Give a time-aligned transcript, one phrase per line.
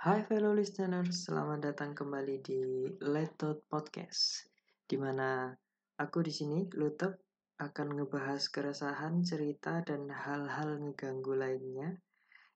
[0.00, 4.48] Hai fellow listeners, selamat datang kembali di Letot Podcast.
[4.88, 5.52] Di mana
[6.00, 7.20] aku di sini, Lutep,
[7.60, 12.00] akan ngebahas keresahan, cerita, dan hal-hal ngeganggu lainnya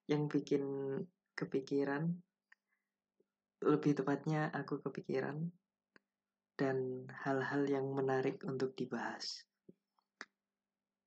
[0.08, 0.64] yang bikin
[1.36, 2.16] kepikiran.
[3.60, 5.44] Lebih tepatnya aku kepikiran
[6.56, 9.44] dan hal-hal yang menarik untuk dibahas.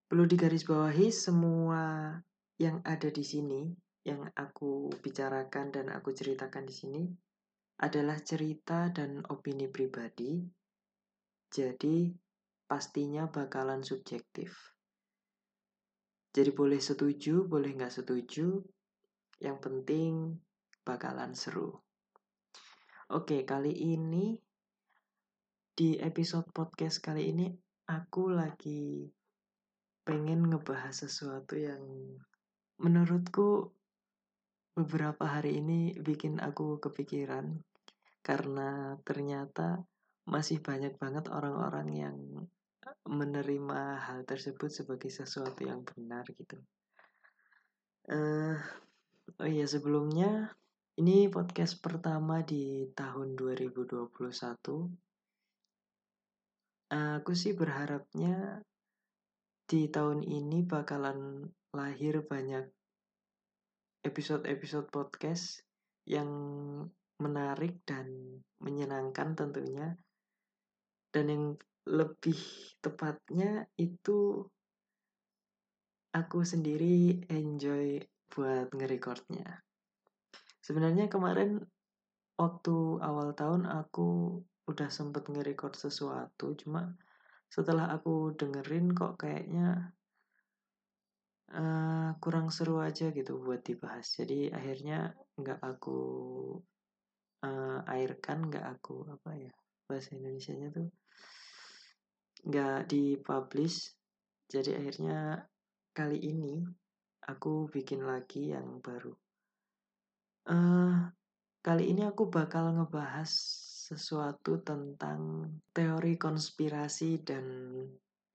[0.05, 2.13] Perlu digarisbawahi semua
[2.61, 7.03] yang ada di sini yang aku bicarakan dan aku ceritakan di sini
[7.83, 10.47] adalah cerita dan opini pribadi.
[11.51, 12.07] Jadi
[12.63, 14.55] pastinya bakalan subjektif.
[16.31, 18.63] Jadi boleh setuju, boleh nggak setuju.
[19.43, 20.39] Yang penting
[20.87, 21.75] bakalan seru.
[23.11, 24.39] Oke, kali ini
[25.77, 27.47] di episode podcast kali ini
[27.91, 29.05] aku lagi
[30.07, 31.83] pengen ngebahas sesuatu yang
[32.81, 33.76] menurutku
[34.77, 37.49] beberapa hari ini bikin aku kepikiran
[38.21, 39.81] karena ternyata
[40.29, 42.17] masih banyak banget orang-orang yang
[43.09, 46.61] menerima hal tersebut sebagai sesuatu yang benar gitu.
[48.05, 48.53] Uh,
[49.41, 50.53] oh iya sebelumnya
[51.01, 54.13] ini podcast pertama di tahun 2021.
[56.93, 58.61] Uh, aku sih berharapnya
[59.65, 62.76] di tahun ini bakalan lahir banyak
[64.07, 65.59] episode-episode podcast
[66.07, 66.29] yang
[67.19, 68.07] menarik dan
[68.63, 69.99] menyenangkan tentunya.
[71.11, 71.45] Dan yang
[71.87, 72.39] lebih
[72.79, 74.47] tepatnya itu
[76.15, 79.63] aku sendiri enjoy buat ngerekordnya
[80.67, 81.63] sebenarnya kemarin
[82.35, 86.91] waktu awal tahun aku udah sempet ngerekord sesuatu cuma
[87.47, 89.95] setelah aku dengerin kok kayaknya
[91.53, 94.19] uh, kurang seru aja gitu buat dibahas.
[94.19, 95.99] Jadi akhirnya nggak aku
[97.45, 99.53] uh, airkan nggak aku apa ya
[99.87, 100.89] bahasa Indonesia nya tuh
[102.47, 103.95] nggak dipublish.
[104.47, 105.43] Jadi akhirnya
[105.91, 106.63] kali ini
[107.27, 109.11] aku bikin lagi yang baru.
[110.47, 111.11] Uh,
[111.59, 113.27] kali ini aku bakal ngebahas
[113.87, 117.43] sesuatu tentang teori konspirasi dan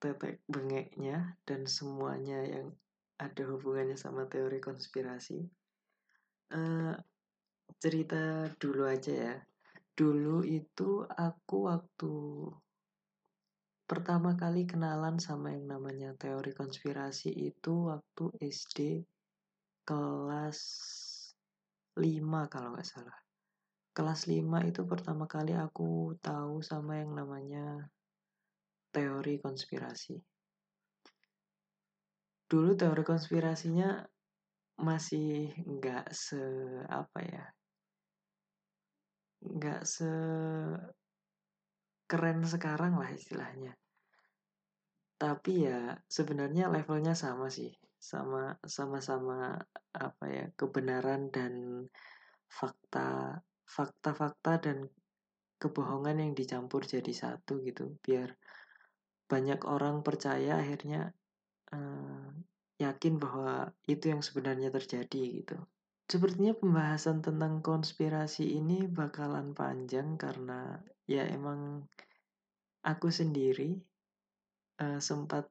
[0.00, 2.72] tetek bengeknya dan semuanya yang
[3.22, 5.38] ada hubungannya sama teori konspirasi.
[6.52, 6.92] Uh,
[7.78, 9.36] cerita dulu aja ya.
[9.94, 12.14] Dulu itu aku waktu
[13.86, 19.04] pertama kali kenalan sama yang namanya teori konspirasi itu waktu SD
[19.86, 20.58] kelas
[21.94, 23.18] 5 kalau nggak salah.
[23.92, 27.86] Kelas 5 itu pertama kali aku tahu sama yang namanya
[28.92, 30.31] teori konspirasi
[32.52, 34.04] dulu teori konspirasinya
[34.84, 36.42] masih nggak se
[36.84, 37.44] apa ya
[39.40, 40.12] nggak se
[42.04, 43.72] keren sekarang lah istilahnya.
[45.16, 49.56] Tapi ya sebenarnya levelnya sama sih sama sama-sama
[49.96, 51.86] apa ya kebenaran dan
[52.52, 54.78] fakta fakta-fakta dan
[55.56, 58.34] kebohongan yang dicampur jadi satu gitu biar
[59.30, 61.14] banyak orang percaya akhirnya
[61.72, 62.28] uh,
[62.78, 65.56] yakin bahwa itu yang sebenarnya terjadi gitu.
[66.06, 70.76] Sepertinya pembahasan tentang konspirasi ini bakalan panjang karena
[71.08, 71.88] ya emang
[72.82, 73.78] aku sendiri
[74.82, 75.46] uh, sempat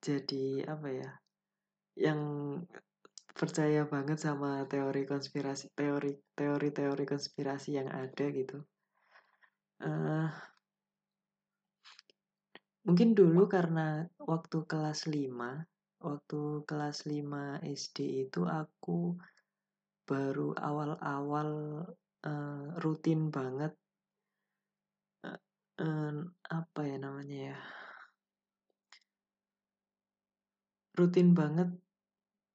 [0.00, 1.10] jadi apa ya
[1.96, 2.20] yang
[3.36, 8.64] percaya banget sama teori konspirasi teori teori teori konspirasi yang ada gitu
[9.84, 10.28] uh,
[12.86, 15.66] Mungkin dulu karena waktu kelas 5,
[15.98, 19.18] waktu kelas 5 SD itu aku
[20.06, 21.50] baru awal-awal
[22.22, 23.74] uh, rutin banget
[25.26, 25.34] uh,
[25.82, 26.14] uh,
[26.46, 27.58] apa ya namanya ya
[30.96, 31.68] rutin banget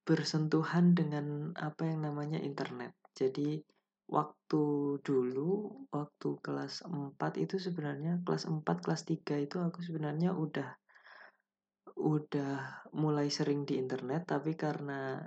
[0.01, 2.97] bersentuhan dengan apa yang namanya internet.
[3.13, 3.61] Jadi
[4.11, 4.63] waktu
[4.99, 10.69] dulu waktu kelas 4 itu sebenarnya kelas 4 kelas 3 itu aku sebenarnya udah
[11.95, 12.55] udah
[12.97, 15.23] mulai sering di internet tapi karena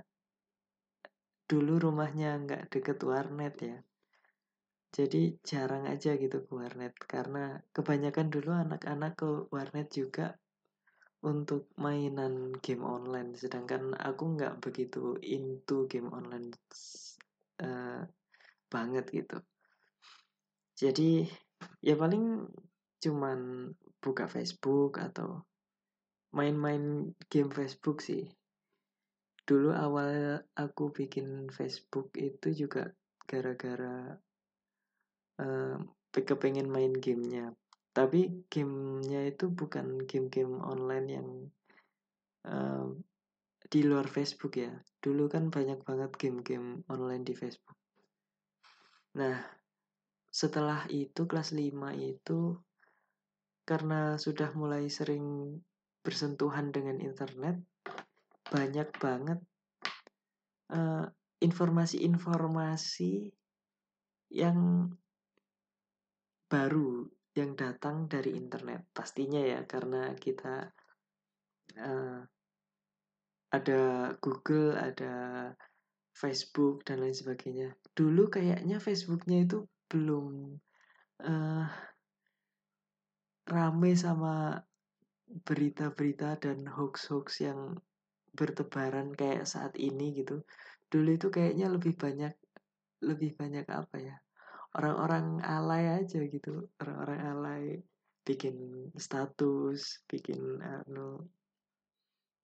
[1.45, 3.77] dulu rumahnya nggak deket warnet ya.
[4.95, 10.39] Jadi jarang aja gitu ke warnet karena kebanyakan dulu anak-anak ke warnet juga
[11.25, 13.35] untuk mainan game online.
[13.35, 16.53] Sedangkan aku nggak begitu into game online
[17.61, 18.07] uh,
[18.69, 19.37] banget gitu.
[20.75, 21.23] Jadi
[21.79, 22.43] ya paling
[22.99, 23.71] cuman
[24.03, 25.47] buka Facebook atau
[26.35, 28.27] main-main game Facebook sih.
[29.45, 32.91] Dulu awal aku bikin Facebook itu juga
[33.23, 34.17] gara-gara
[35.39, 35.77] uh,
[36.11, 37.55] kepengen main gamenya.
[37.95, 41.29] Tapi gamenya itu bukan game-game online yang
[42.49, 42.91] uh,
[43.69, 44.75] di luar Facebook ya.
[44.99, 47.84] Dulu kan banyak banget game-game online di Facebook
[49.15, 49.39] nah
[50.29, 52.59] setelah itu kelas 5 itu
[53.65, 55.57] karena sudah mulai sering
[56.03, 57.63] bersentuhan dengan internet
[58.51, 59.39] banyak banget
[60.69, 61.09] uh,
[61.41, 63.33] informasi-informasi
[64.35, 64.91] yang
[66.45, 68.87] baru yang datang dari internet.
[68.95, 70.71] Pastinya ya karena kita
[71.75, 72.19] uh,
[73.51, 73.81] ada
[74.23, 75.15] Google ada
[76.15, 77.75] Facebook dan lain sebagainya.
[77.91, 80.55] Dulu kayaknya Facebooknya itu belum
[81.27, 81.67] uh,
[83.45, 84.57] rame sama
[85.25, 87.75] berita-berita dan hoax-hoax yang
[88.31, 90.41] bertebaran kayak saat ini gitu.
[90.87, 92.31] Dulu itu kayaknya lebih banyak
[93.03, 94.15] lebih banyak apa ya
[94.79, 96.71] orang-orang alay aja gitu.
[96.79, 97.65] Orang-orang alay
[98.25, 101.21] bikin status bikin anu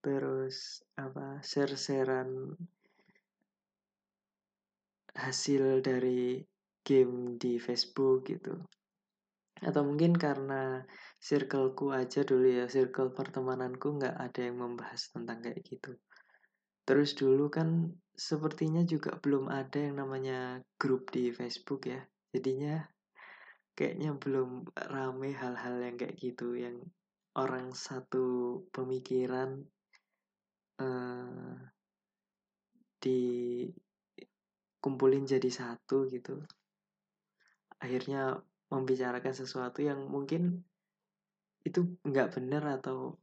[0.06, 2.54] terus apa share-sharean
[5.16, 6.40] hasil dari
[6.82, 8.58] game di Facebook gitu.
[9.62, 10.82] Atau mungkin karena
[11.22, 15.94] circleku aja dulu ya circle pertemananku nggak ada yang membahas tentang kayak gitu.
[16.82, 22.02] Terus dulu kan sepertinya juga belum ada yang namanya grup di Facebook ya.
[22.34, 22.82] Jadinya
[23.78, 26.82] kayaknya belum rame hal-hal yang kayak gitu yang
[27.38, 29.64] orang satu pemikiran
[30.82, 31.56] uh,
[34.82, 36.42] dikumpulin jadi satu gitu
[37.82, 40.64] akhirnya membicarakan sesuatu yang mungkin
[41.62, 43.18] itu nggak benar atau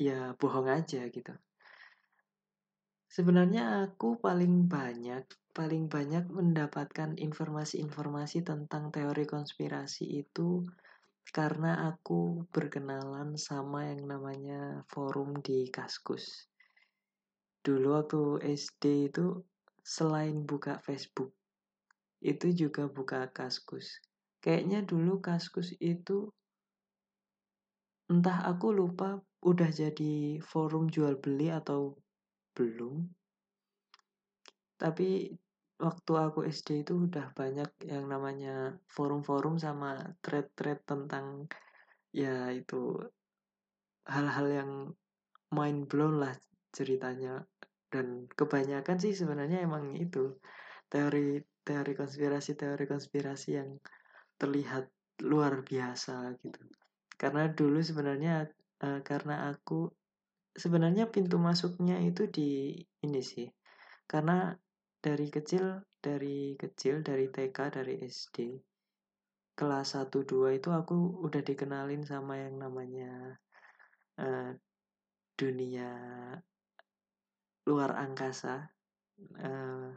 [0.00, 1.34] ya bohong aja gitu.
[3.10, 10.62] Sebenarnya aku paling banyak paling banyak mendapatkan informasi-informasi tentang teori konspirasi itu
[11.34, 16.46] karena aku berkenalan sama yang namanya forum di Kaskus.
[17.60, 18.22] Dulu waktu
[18.56, 19.42] SD itu
[19.84, 21.32] selain buka Facebook,
[22.20, 24.00] itu juga buka Kaskus.
[24.40, 26.32] Kayaknya dulu Kaskus itu
[28.10, 31.96] entah aku lupa udah jadi forum jual beli atau
[32.52, 33.08] belum.
[34.76, 35.32] Tapi
[35.80, 41.48] waktu aku SD itu udah banyak yang namanya forum-forum sama thread-thread tentang
[42.12, 43.00] ya itu
[44.04, 44.72] hal-hal yang
[45.48, 46.36] mind blown lah
[46.74, 47.48] ceritanya
[47.90, 50.38] dan kebanyakan sih sebenarnya emang itu
[50.86, 53.76] teori teori konspirasi teori konspirasi yang
[54.38, 54.88] terlihat
[55.26, 56.62] luar biasa gitu.
[57.20, 58.48] Karena dulu sebenarnya
[58.80, 59.92] uh, karena aku
[60.56, 63.50] sebenarnya pintu masuknya itu di ini sih.
[64.08, 64.54] Karena
[65.02, 68.56] dari kecil dari kecil dari TK dari SD
[69.52, 73.36] kelas 1 2 itu aku udah dikenalin sama yang namanya
[74.16, 74.56] uh,
[75.36, 75.92] dunia
[77.70, 78.66] luar angkasa
[79.38, 79.94] uh,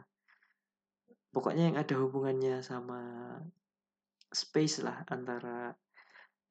[1.34, 3.02] pokoknya yang ada hubungannya sama
[4.30, 5.74] space lah antara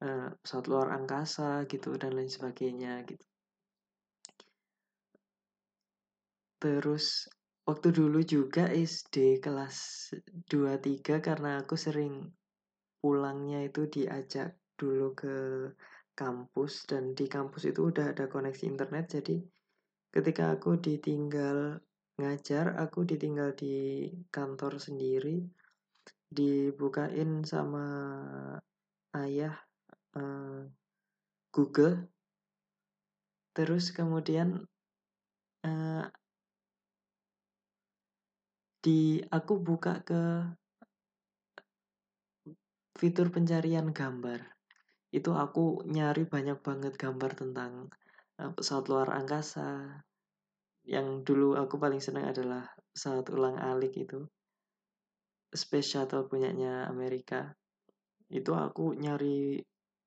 [0.03, 3.23] uh, pesawat luar angkasa gitu dan lain sebagainya gitu.
[6.59, 7.27] Terus
[7.67, 10.12] waktu dulu juga SD kelas
[10.48, 12.31] 2-3 karena aku sering
[13.03, 15.36] pulangnya itu diajak dulu ke
[16.15, 19.43] kampus dan di kampus itu udah ada koneksi internet jadi
[20.13, 21.82] ketika aku ditinggal
[22.22, 25.41] ngajar aku ditinggal di kantor sendiri
[26.29, 27.86] dibukain sama
[29.17, 29.58] ayah
[30.13, 30.65] uh,
[31.53, 32.10] Google.
[33.53, 34.65] Terus kemudian
[35.65, 36.05] uh,
[38.82, 40.46] di aku buka ke
[42.98, 44.41] fitur pencarian gambar.
[45.13, 47.93] Itu aku nyari banyak banget gambar tentang
[48.37, 50.01] pesawat luar angkasa.
[50.83, 54.27] Yang dulu aku paling senang adalah pesawat ulang alik itu.
[55.53, 57.53] Space Shuttle punyanya Amerika.
[58.27, 59.61] Itu aku nyari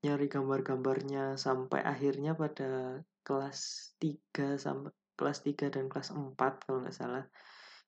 [0.04, 6.95] nyari gambar-gambarnya sampai akhirnya pada kelas 3 sampai kelas 3 dan kelas 4 kalau nggak
[6.95, 7.25] salah.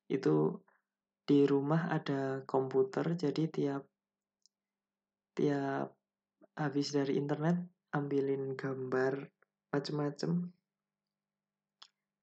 [0.09, 0.65] Itu
[1.29, 3.83] di rumah ada komputer jadi tiap
[5.37, 5.93] tiap
[6.57, 7.61] habis dari internet
[7.93, 9.29] ambilin gambar
[9.69, 10.49] macem-macem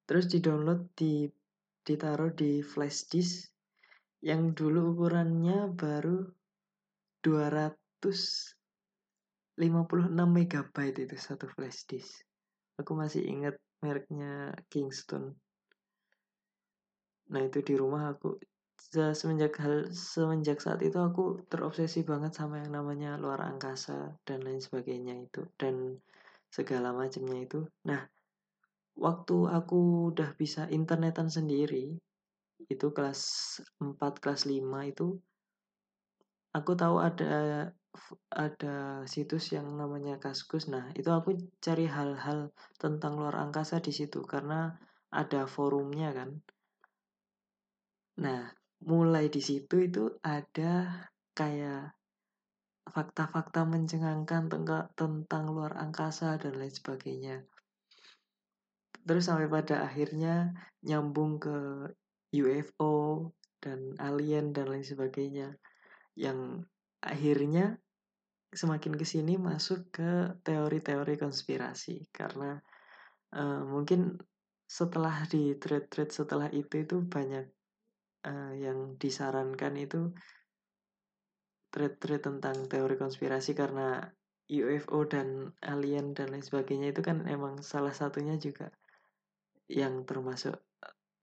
[0.07, 1.27] terus di download di
[1.87, 3.47] ditaruh di flash disk
[4.19, 6.27] yang dulu ukurannya baru
[7.23, 8.55] 256
[10.15, 12.23] MB itu satu flash disk.
[12.75, 15.31] Aku masih ingat mereknya Kingston.
[17.31, 18.35] Nah itu di rumah aku
[18.91, 24.61] semenjak hal semenjak saat itu aku terobsesi banget sama yang namanya luar angkasa dan lain
[24.61, 25.97] sebagainya itu dan
[26.49, 27.67] segala macamnya itu.
[27.85, 28.07] Nah,
[28.97, 31.97] waktu aku udah bisa internetan sendiri
[32.67, 33.21] itu kelas
[33.77, 35.21] 4 kelas 5 itu
[36.57, 37.69] aku tahu ada
[38.29, 40.69] ada situs yang namanya Kaskus.
[40.69, 44.77] Nah, itu aku cari hal-hal tentang luar angkasa di situ karena
[45.09, 46.29] ada forumnya kan.
[48.21, 48.53] Nah,
[48.85, 51.96] mulai di situ itu ada kayak
[52.91, 54.47] fakta-fakta mencengangkan
[54.95, 57.43] tentang luar angkasa dan lain sebagainya.
[59.07, 60.51] Terus sampai pada akhirnya
[60.83, 61.87] nyambung ke
[62.35, 63.31] UFO
[63.63, 65.55] dan alien dan lain sebagainya.
[66.19, 66.67] Yang
[66.99, 67.79] akhirnya
[68.51, 72.59] semakin ke sini masuk ke teori-teori konspirasi karena
[73.35, 74.15] uh, mungkin
[74.67, 77.47] setelah di thread-thread setelah itu itu banyak
[78.27, 80.11] uh, yang disarankan itu
[81.69, 84.01] thread-thread tentang teori konspirasi karena
[84.47, 88.71] UFO dan alien dan lain sebagainya itu kan emang salah satunya juga
[89.67, 90.55] yang termasuk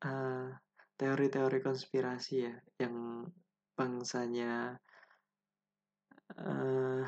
[0.04, 0.52] uh,
[1.00, 3.24] teori-teori konspirasi ya yang
[3.72, 4.76] bangsanya
[6.36, 7.02] uh,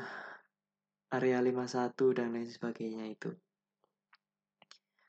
[1.13, 3.31] area 51 dan lain sebagainya itu.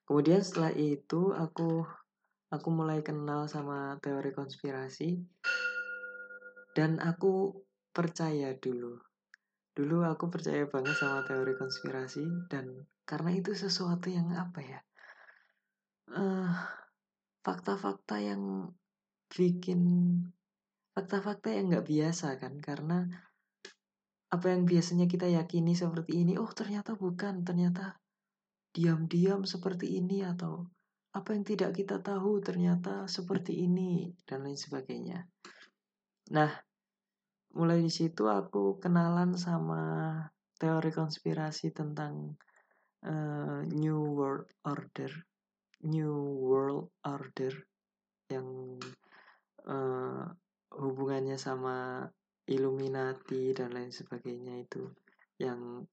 [0.04, 1.84] Kemudian setelah itu aku
[2.48, 5.20] aku mulai kenal sama teori konspirasi
[6.72, 7.52] dan aku
[7.94, 8.98] percaya dulu.
[9.74, 14.80] Dulu aku percaya banget sama teori konspirasi dan karena itu sesuatu yang apa ya?
[16.08, 16.50] Uh,
[17.44, 18.72] fakta-fakta yang
[19.28, 19.80] bikin
[20.96, 23.06] fakta-fakta yang nggak biasa kan karena
[24.28, 27.96] apa yang biasanya kita yakini seperti ini, oh ternyata bukan, ternyata
[28.76, 30.68] diam-diam seperti ini atau
[31.16, 35.24] apa yang tidak kita tahu ternyata seperti ini dan lain sebagainya.
[36.36, 36.52] Nah,
[37.56, 39.82] mulai di situ aku kenalan sama
[40.58, 42.36] teori konspirasi tentang
[43.06, 45.12] uh, New World Order,
[45.86, 47.54] New World Order
[48.28, 48.76] yang
[49.64, 50.24] uh,
[50.74, 52.04] hubungannya sama
[52.48, 54.88] Illuminati dan lain sebagainya itu
[55.40, 55.84] yang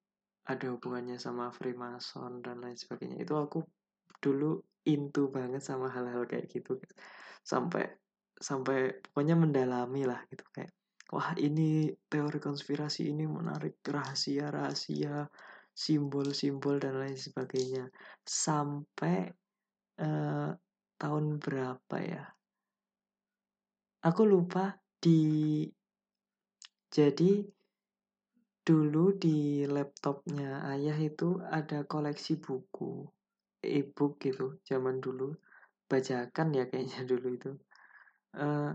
[0.45, 3.21] ada hubungannya sama Freemason dan lain sebagainya.
[3.21, 3.59] Itu aku
[4.19, 6.77] dulu into banget sama hal-hal kayak gitu
[7.41, 7.85] sampai
[8.37, 10.73] sampai pokoknya mendalami lah gitu kayak
[11.13, 13.81] wah ini teori konspirasi ini menarik.
[13.85, 15.27] Rahasia-rahasia
[15.75, 17.91] simbol-simbol dan lain sebagainya.
[18.23, 19.29] Sampai
[20.01, 20.49] uh,
[20.97, 22.25] tahun berapa ya?
[24.05, 25.65] Aku lupa di
[26.89, 27.43] jadi
[28.65, 33.05] dulu di laptopnya ayah itu ada koleksi buku
[33.61, 35.33] e-book gitu zaman dulu.
[35.85, 37.51] Bacakan ya kayaknya dulu itu.
[38.35, 38.73] Uh,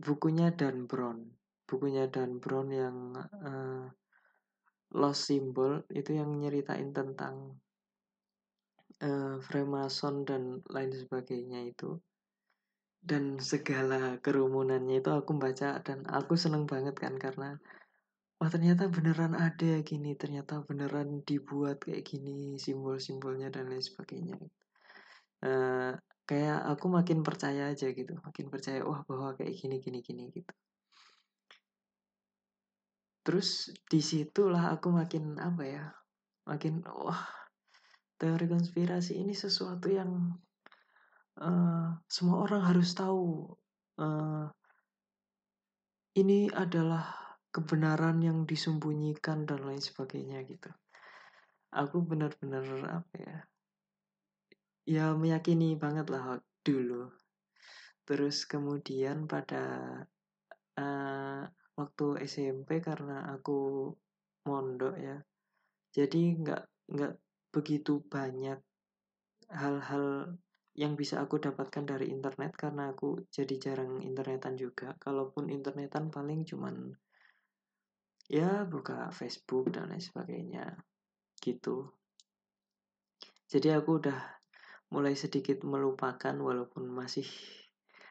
[0.00, 1.28] bukunya Dan Brown.
[1.68, 3.86] Bukunya Dan Brown yang uh,
[4.96, 7.60] Lost Symbol itu yang nyeritain tentang
[9.04, 12.00] uh, Freemason dan lain sebagainya itu.
[13.00, 17.56] Dan segala kerumunannya itu aku baca dan aku seneng banget kan karena
[18.36, 24.36] wah ternyata beneran ada gini ternyata beneran dibuat kayak gini simbol-simbolnya dan lain sebagainya.
[25.40, 25.96] Uh,
[26.30, 30.54] kayak aku makin percaya aja gitu makin percaya wah bahwa kayak gini gini gini gitu
[33.26, 35.84] terus di situlah aku makin apa ya
[36.46, 37.26] makin wah
[38.14, 40.38] teori konspirasi ini sesuatu yang
[41.42, 43.50] uh, semua orang harus tahu
[43.98, 44.46] uh,
[46.14, 47.20] ini adalah
[47.50, 50.70] kebenaran yang disembunyikan dan lain sebagainya gitu.
[51.70, 52.66] Aku benar-benar
[53.02, 53.38] apa ya?
[54.88, 57.12] Ya meyakini banget lah dulu.
[58.04, 59.64] Terus kemudian pada
[60.80, 61.42] uh,
[61.78, 63.92] waktu SMP karena aku
[64.48, 65.16] mondok ya,
[65.94, 67.14] jadi nggak nggak
[67.54, 68.58] begitu banyak
[69.50, 70.38] hal-hal
[70.78, 74.94] yang bisa aku dapatkan dari internet karena aku jadi jarang internetan juga.
[74.96, 76.94] Kalaupun internetan paling cuman
[78.30, 80.78] ya buka Facebook dan lain sebagainya
[81.42, 81.90] gitu.
[83.50, 84.39] Jadi aku udah
[84.90, 87.26] mulai sedikit melupakan walaupun masih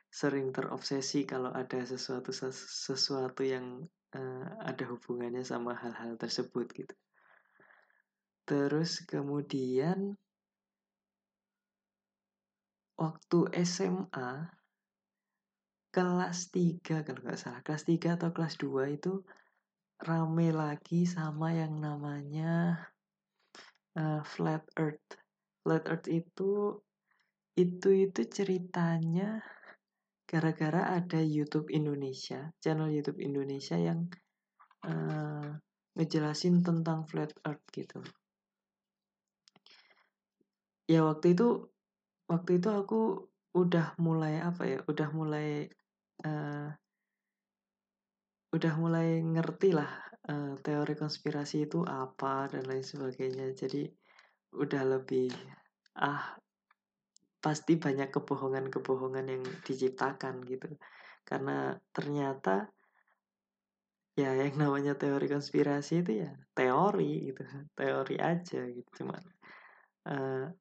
[0.09, 3.85] sering terobsesi kalau ada sesuatu sesuatu yang
[4.17, 6.95] uh, ada hubungannya sama hal-hal tersebut gitu.
[8.49, 10.17] Terus kemudian
[12.97, 14.49] waktu SMA
[15.93, 19.21] kelas 3 kalau nggak salah kelas 3 atau kelas 2 itu
[19.99, 22.87] rame lagi sama yang namanya
[23.99, 25.28] uh, flat earth
[25.69, 26.81] flat earth itu
[27.53, 29.37] itu itu ceritanya
[30.25, 34.09] gara-gara ada YouTube Indonesia, channel YouTube Indonesia yang
[34.81, 35.45] uh,
[35.93, 38.01] ngejelasin tentang flat earth gitu.
[40.89, 41.69] Ya waktu itu
[42.25, 45.69] waktu itu aku udah mulai apa ya, udah mulai
[46.25, 46.73] uh,
[48.49, 49.89] udah mulai ngerti lah
[50.25, 53.53] uh, teori konspirasi itu apa dan lain sebagainya.
[53.53, 53.85] Jadi
[54.57, 55.29] udah lebih
[55.99, 56.39] ah
[57.39, 60.67] pasti banyak kebohongan-kebohongan yang diciptakan gitu.
[61.23, 62.67] Karena ternyata
[64.19, 67.43] ya yang namanya teori konspirasi itu ya teori gitu,
[67.75, 68.89] teori aja gitu.
[68.95, 69.15] Cuma
[70.11, 70.51] uh,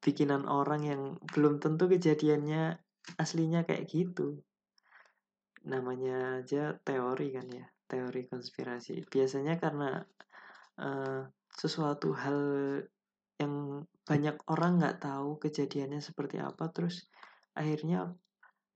[0.00, 1.02] bikinan orang yang
[1.34, 2.78] belum tentu kejadiannya
[3.18, 4.38] aslinya kayak gitu.
[5.66, 9.02] Namanya aja teori kan ya teori konspirasi.
[9.10, 9.98] Biasanya karena
[10.78, 12.38] uh, sesuatu hal
[13.40, 17.08] yang banyak orang nggak tahu kejadiannya seperti apa terus
[17.56, 18.12] akhirnya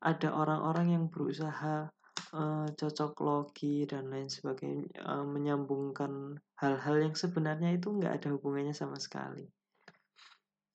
[0.01, 1.93] ada orang-orang yang berusaha
[2.33, 8.73] uh, cocok logi dan lain sebagainya uh, menyambungkan hal-hal yang sebenarnya itu nggak ada hubungannya
[8.73, 9.45] sama sekali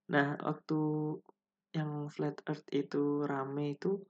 [0.09, 0.81] nah waktu
[1.73, 4.01] yang flat earth itu rame itu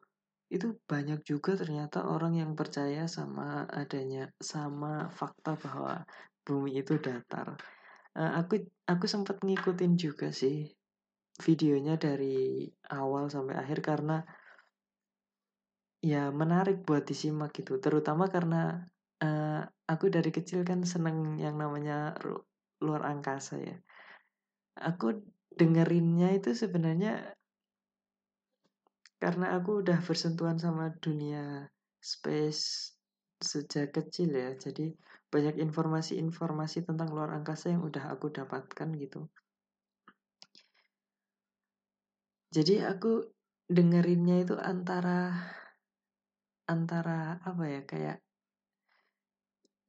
[0.50, 6.02] itu banyak juga ternyata orang yang percaya sama adanya sama fakta bahwa
[6.42, 7.54] bumi itu datar.
[8.18, 10.66] Uh, aku aku sempat ngikutin juga sih
[11.40, 14.26] videonya dari awal sampai akhir karena
[16.00, 18.88] ya menarik buat disimak gitu, terutama karena
[19.24, 22.16] uh, aku dari kecil kan seneng yang namanya
[22.80, 23.78] luar angkasa ya.
[24.80, 25.22] Aku
[25.54, 27.36] dengerinnya itu sebenarnya
[29.20, 31.68] karena aku udah bersentuhan sama dunia
[32.00, 32.96] space
[33.40, 34.52] sejak kecil ya.
[34.56, 34.92] Jadi
[35.32, 39.26] banyak informasi-informasi tentang luar angkasa yang udah aku dapatkan gitu.
[42.50, 43.30] Jadi aku
[43.70, 45.38] dengerinnya itu antara
[46.66, 48.18] antara apa ya kayak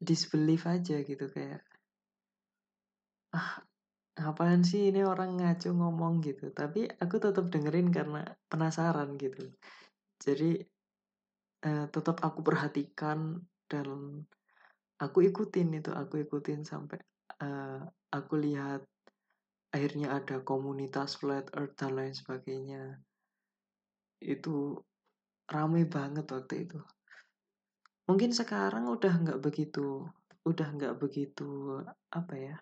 [0.01, 1.61] disbelief aja gitu kayak
[3.37, 3.61] ah
[4.21, 6.21] ngapain sih ini orang ngaco ngomong?
[6.21, 6.53] gitu.
[6.53, 9.49] Tapi aku tetap dengerin karena penasaran gitu.
[10.21, 10.61] Jadi
[11.64, 13.88] eh, tetap aku perhatikan dan
[15.01, 16.99] aku ikutin itu aku ikutin sampai
[17.40, 17.81] eh,
[18.12, 18.83] aku lihat
[19.70, 22.99] akhirnya ada komunitas flat earth dan lain sebagainya.
[24.20, 24.83] Itu
[25.46, 26.81] ramai banget waktu itu.
[28.11, 32.57] Mungkin sekarang udah nggak begitu udah nggak begitu apa ya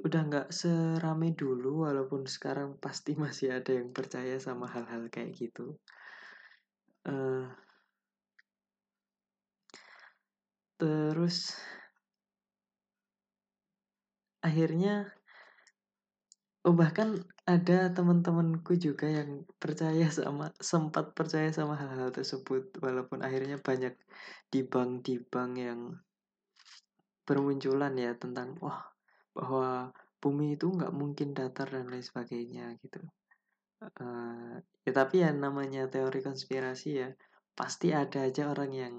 [0.00, 5.76] udah nggak serame dulu walaupun sekarang pasti masih ada yang percaya sama hal-hal kayak gitu
[7.08, 7.46] uh,
[10.80, 11.56] terus
[14.40, 15.12] akhirnya
[16.64, 23.56] oh bahkan ada teman-temanku juga yang percaya sama sempat percaya sama hal-hal tersebut walaupun akhirnya
[23.60, 23.96] banyak
[24.52, 25.80] di bank-di bank yang
[27.24, 28.92] bermunculan ya tentang wah
[29.32, 33.00] bahwa bumi itu nggak mungkin datar dan lain sebagainya gitu.
[34.84, 37.08] Ya tapi ya namanya teori konspirasi ya
[37.56, 38.96] pasti ada aja orang yang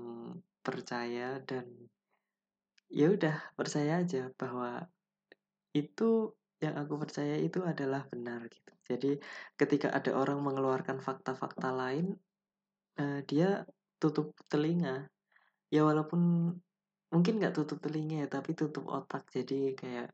[0.62, 1.66] percaya dan
[2.90, 4.90] ya udah percaya aja bahwa
[5.74, 8.74] itu yang aku percaya itu adalah benar gitu.
[8.86, 9.12] Jadi
[9.58, 12.14] ketika ada orang mengeluarkan fakta-fakta lain,
[13.02, 13.66] uh, dia
[13.98, 15.10] tutup telinga.
[15.74, 16.54] Ya walaupun
[17.10, 19.26] mungkin nggak tutup telinga ya, tapi tutup otak.
[19.34, 20.14] Jadi kayak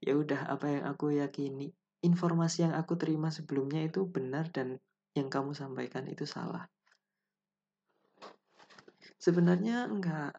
[0.00, 1.68] ya udah apa yang aku yakini
[2.02, 4.78] informasi yang aku terima sebelumnya itu benar dan
[5.14, 6.66] yang kamu sampaikan itu salah.
[9.22, 10.34] Sebenarnya enggak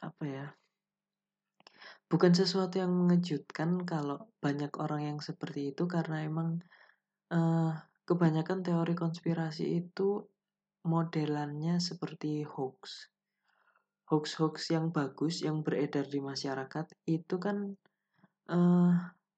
[0.00, 0.46] apa ya
[2.10, 6.58] bukan sesuatu yang mengejutkan kalau banyak orang yang seperti itu karena emang
[7.30, 7.70] uh,
[8.02, 10.26] kebanyakan teori konspirasi itu
[10.82, 13.06] modelannya seperti hoax.
[14.10, 17.78] Hoax-hoax yang bagus yang beredar di masyarakat itu kan
[18.50, 18.94] uh,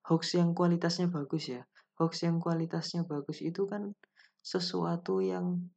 [0.07, 1.63] hoax yang kualitasnya bagus ya.
[1.99, 3.95] Hoax yang kualitasnya bagus itu kan
[4.43, 5.71] sesuatu yang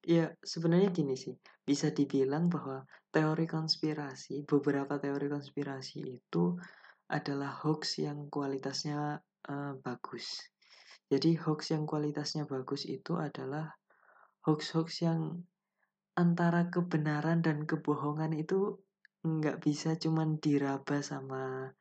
[0.00, 6.56] ya sebenarnya gini sih bisa dibilang bahwa teori konspirasi beberapa teori konspirasi itu
[7.10, 9.20] adalah hoax yang kualitasnya
[9.50, 10.40] uh, bagus.
[11.10, 13.74] Jadi hoax yang kualitasnya bagus itu adalah
[14.46, 15.42] hoax-hoax yang
[16.14, 18.78] antara kebenaran dan kebohongan itu
[19.20, 21.74] nggak bisa cuman diraba sama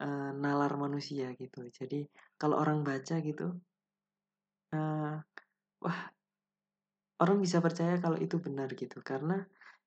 [0.00, 1.66] uh, nalar manusia gitu.
[1.72, 2.04] Jadi
[2.36, 3.56] kalau orang baca gitu,
[4.76, 5.16] uh,
[5.82, 6.00] wah
[7.16, 9.40] orang bisa percaya kalau itu benar gitu karena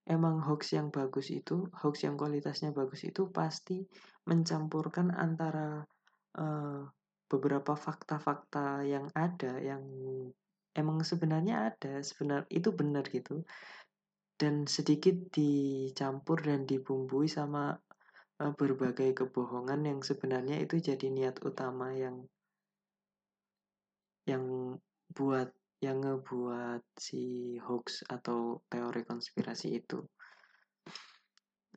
[0.09, 3.85] emang hoax yang bagus itu, hoax yang kualitasnya bagus itu pasti
[4.25, 5.85] mencampurkan antara
[6.37, 6.81] uh,
[7.29, 9.85] beberapa fakta-fakta yang ada yang
[10.73, 13.45] emang sebenarnya ada, sebenar itu benar gitu.
[14.39, 17.75] Dan sedikit dicampur dan dibumbui sama
[18.39, 22.25] uh, berbagai kebohongan yang sebenarnya itu jadi niat utama yang
[24.27, 24.75] yang
[25.11, 30.03] buat yang ngebuat si hoax atau teori konspirasi itu.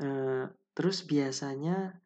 [0.02, 2.02] Uh, terus biasanya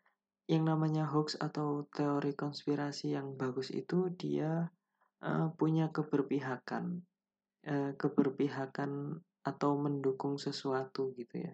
[0.47, 4.71] yang namanya hoax atau teori konspirasi yang bagus itu dia
[5.25, 7.03] uh, punya keberpihakan,
[7.67, 11.53] uh, keberpihakan atau mendukung sesuatu gitu ya,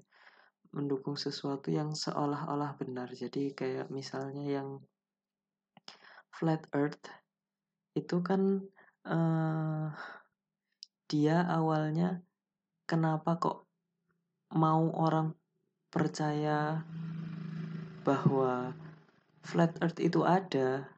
[0.72, 3.12] mendukung sesuatu yang seolah-olah benar.
[3.12, 4.80] Jadi kayak misalnya yang
[6.32, 7.06] flat Earth
[7.92, 8.64] itu kan
[9.04, 9.92] uh,
[11.12, 12.24] dia awalnya
[12.88, 13.68] kenapa kok
[14.56, 15.36] mau orang
[15.92, 16.88] percaya
[18.00, 18.72] bahwa
[19.44, 20.88] flat earth itu ada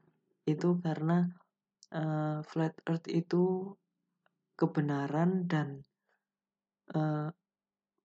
[0.47, 1.35] itu karena
[1.91, 3.75] uh, flat earth itu
[4.55, 5.83] kebenaran dan
[6.95, 7.35] uh,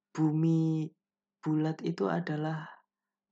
[0.09, 0.89] bumi
[1.39, 2.67] bulat itu adalah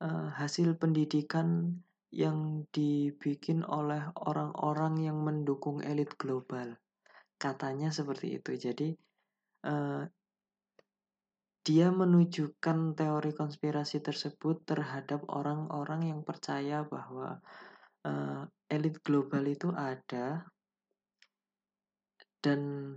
[0.03, 1.79] uh, hasil pendidikan
[2.11, 6.79] yang dibikin oleh orang-orang yang mendukung elit global.
[7.35, 8.55] Katanya seperti itu.
[8.55, 8.89] Jadi
[9.67, 10.07] uh,
[11.67, 17.43] dia menunjukkan teori konspirasi tersebut terhadap orang-orang yang percaya bahwa
[18.07, 20.47] uh, elit global itu ada
[22.39, 22.95] dan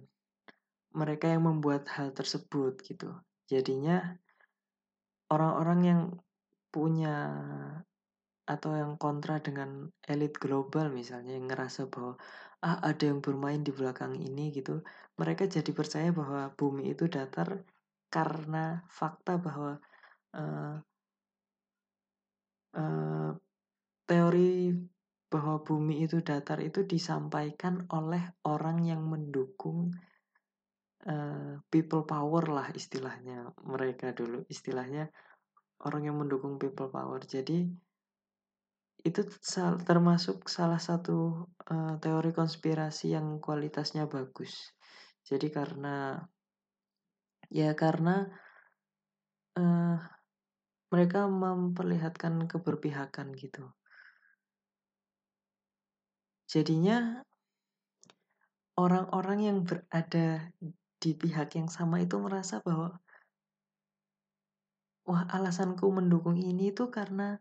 [0.95, 3.11] mereka yang membuat hal tersebut gitu.
[3.51, 4.15] Jadinya
[5.31, 6.03] orang-orang yang
[6.71, 7.17] punya
[8.47, 12.19] atau yang kontra dengan elit global misalnya yang ngerasa bahwa
[12.61, 14.83] ah ada yang bermain di belakang ini gitu,
[15.17, 17.63] mereka jadi percaya bahwa bumi itu datar
[18.11, 19.79] karena fakta bahwa
[20.35, 20.77] uh,
[22.75, 23.31] uh,
[24.05, 24.75] teori
[25.31, 29.95] bahwa bumi itu datar itu disampaikan oleh orang yang mendukung
[31.07, 33.53] uh, people power lah istilahnya.
[33.65, 35.09] Mereka dulu istilahnya
[35.87, 37.23] orang yang mendukung people power.
[37.25, 37.65] Jadi
[39.01, 39.21] itu
[39.89, 44.77] termasuk salah satu uh, teori konspirasi yang kualitasnya bagus.
[45.25, 46.21] Jadi karena
[47.51, 48.31] Ya karena
[49.59, 49.99] uh,
[50.95, 53.75] mereka memperlihatkan keberpihakan gitu.
[56.47, 57.27] Jadinya
[58.79, 60.55] orang-orang yang berada
[61.01, 63.01] di pihak yang sama itu merasa bahwa
[65.09, 67.41] wah alasanku mendukung ini itu karena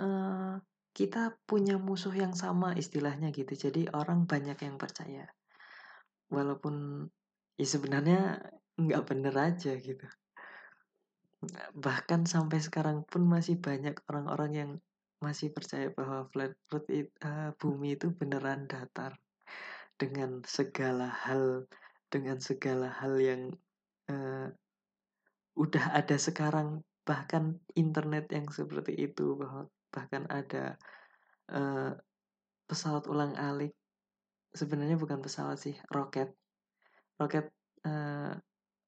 [0.00, 0.58] uh,
[0.96, 3.52] kita punya musuh yang sama istilahnya gitu.
[3.52, 5.28] Jadi orang banyak yang percaya.
[6.32, 7.06] Walaupun
[7.60, 8.40] ya sebenarnya
[8.80, 10.08] nggak bener aja gitu
[11.76, 14.70] bahkan sampai sekarang pun masih banyak orang-orang yang
[15.20, 19.16] masih percaya bahwa flat earth it, uh, bumi itu beneran datar
[19.96, 21.64] dengan segala hal
[22.12, 23.42] dengan segala hal yang
[24.10, 24.48] uh,
[25.56, 29.38] udah ada sekarang bahkan internet yang seperti itu
[29.94, 30.76] bahkan ada
[31.50, 31.94] uh,
[32.66, 33.72] pesawat ulang alik.
[34.52, 36.34] Sebenarnya bukan pesawat sih roket.
[37.16, 37.48] Roket
[37.86, 38.34] uh,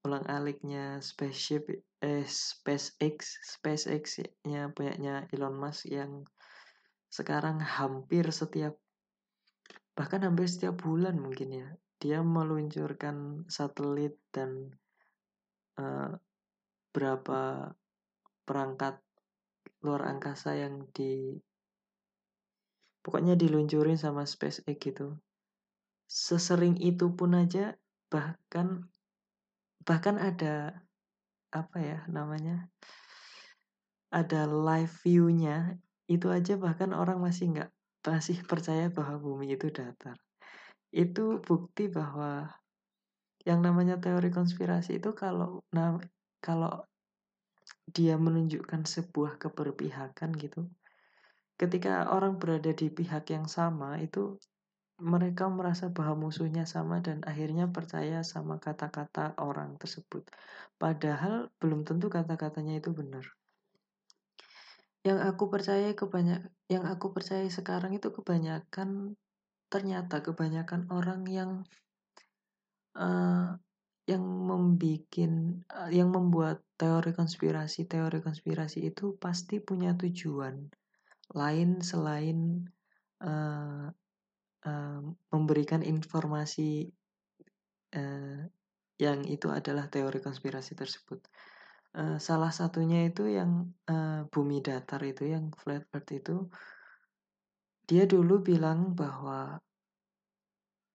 [0.06, 1.66] ulang-aliknya spaceship
[1.98, 6.22] eh SpaceX SpaceX-nya punyanya Elon Musk yang
[7.10, 8.78] sekarang hampir setiap
[9.98, 11.68] bahkan hampir setiap bulan mungkin ya
[11.98, 14.70] dia meluncurkan satelit dan
[15.78, 16.14] uh,
[16.94, 17.74] berapa
[18.46, 19.02] perangkat
[19.82, 21.38] luar angkasa yang di
[23.02, 25.18] pokoknya diluncurin sama SpaceX gitu.
[26.08, 27.76] Sesering itu pun aja
[28.08, 28.88] bahkan
[29.84, 30.86] bahkan ada
[31.52, 32.68] apa ya namanya
[34.08, 35.76] ada live view-nya
[36.08, 37.70] itu aja bahkan orang masih nggak
[38.04, 40.16] masih percaya bahwa bumi itu datar
[40.92, 42.48] itu bukti bahwa
[43.44, 46.00] yang namanya teori konspirasi itu kalau nah,
[46.40, 46.84] kalau
[47.88, 50.68] dia menunjukkan sebuah keberpihakan gitu
[51.58, 54.38] ketika orang berada di pihak yang sama itu
[54.98, 60.26] mereka merasa bahwa musuhnya sama dan akhirnya percaya sama kata-kata orang tersebut.
[60.74, 63.22] Padahal belum tentu kata-katanya itu benar.
[65.06, 69.14] Yang aku percaya kebanyak yang aku percaya sekarang itu kebanyakan
[69.68, 71.50] ternyata kebanyakan orang yang
[72.96, 73.56] uh,
[74.08, 80.68] yang membikin uh, yang membuat teori konspirasi teori konspirasi itu pasti punya tujuan
[81.36, 82.64] lain selain
[83.20, 83.92] uh,
[85.32, 86.92] memberikan informasi
[87.96, 88.44] uh,
[88.98, 91.22] yang itu adalah teori konspirasi tersebut.
[91.96, 96.50] Uh, salah satunya itu yang uh, bumi datar itu, yang flat earth itu,
[97.88, 99.56] dia dulu bilang bahwa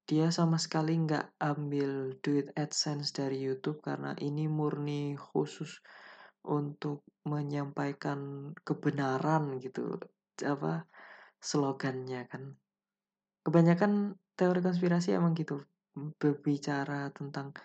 [0.05, 5.81] dia sama sekali nggak ambil duit AdSense dari YouTube karena ini murni khusus
[6.45, 9.97] untuk menyampaikan kebenaran gitu
[10.45, 10.85] apa
[11.41, 12.53] slogannya kan.
[13.41, 15.65] Kebanyakan teori konspirasi emang gitu
[16.21, 17.57] berbicara tentang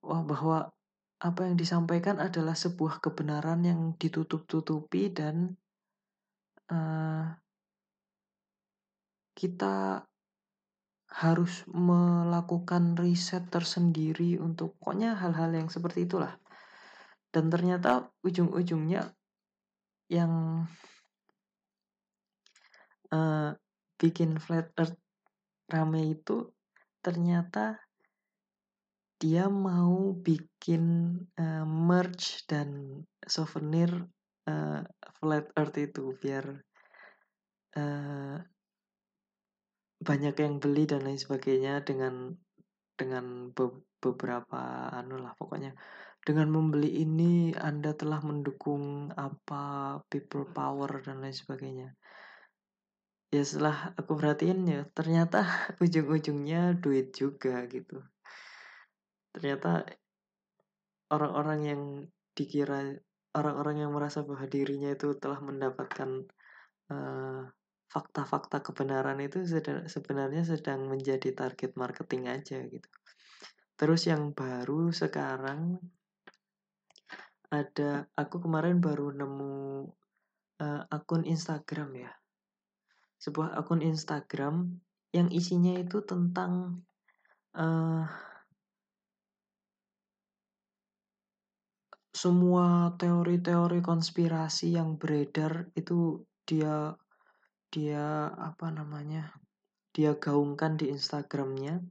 [0.00, 0.72] wah bahwa
[1.20, 5.52] apa yang disampaikan adalah sebuah kebenaran yang ditutup-tutupi dan
[6.72, 7.28] uh,
[9.40, 10.04] kita
[11.10, 16.36] harus melakukan riset tersendiri untuk pokoknya hal-hal yang seperti itulah.
[17.32, 19.16] Dan ternyata ujung-ujungnya
[20.12, 20.66] yang
[23.14, 23.50] uh,
[23.96, 24.98] bikin flat earth
[25.70, 26.50] rame itu
[27.00, 27.78] ternyata
[29.20, 33.92] dia mau bikin uh, merch dan souvenir
[34.48, 34.82] uh,
[35.20, 36.44] flat earth itu biar
[37.78, 38.40] uh,
[40.00, 42.32] banyak yang beli dan lain sebagainya dengan
[42.96, 45.76] dengan be beberapa anu lah pokoknya.
[46.20, 51.96] Dengan membeli ini Anda telah mendukung apa people power dan lain sebagainya.
[53.30, 55.44] Ya setelah aku perhatiin ya ternyata
[55.84, 58.00] ujung-ujungnya duit juga gitu.
[59.36, 59.84] Ternyata
[61.12, 61.82] orang-orang yang
[62.32, 62.96] dikira
[63.36, 66.26] orang-orang yang merasa bahwa dirinya itu telah mendapatkan
[66.90, 67.46] uh,
[67.90, 69.42] fakta-fakta kebenaran itu
[69.90, 72.86] sebenarnya sedang menjadi target marketing aja gitu.
[73.74, 75.82] Terus yang baru sekarang
[77.50, 79.90] ada aku kemarin baru nemu
[80.62, 82.12] uh, akun Instagram ya.
[83.18, 84.78] Sebuah akun Instagram
[85.10, 86.86] yang isinya itu tentang
[87.58, 88.06] uh,
[92.14, 96.94] semua teori-teori konspirasi yang beredar itu dia
[97.70, 99.30] dia apa namanya
[99.90, 101.82] dia gaungkan di Instagramnya.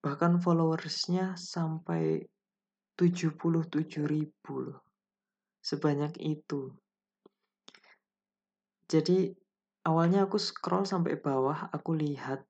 [0.00, 2.24] Bahkan followersnya sampai
[2.96, 4.80] 77 ribu loh.
[5.60, 6.72] Sebanyak itu.
[8.90, 9.30] Jadi
[9.86, 12.42] awalnya aku scroll sampai bawah aku lihat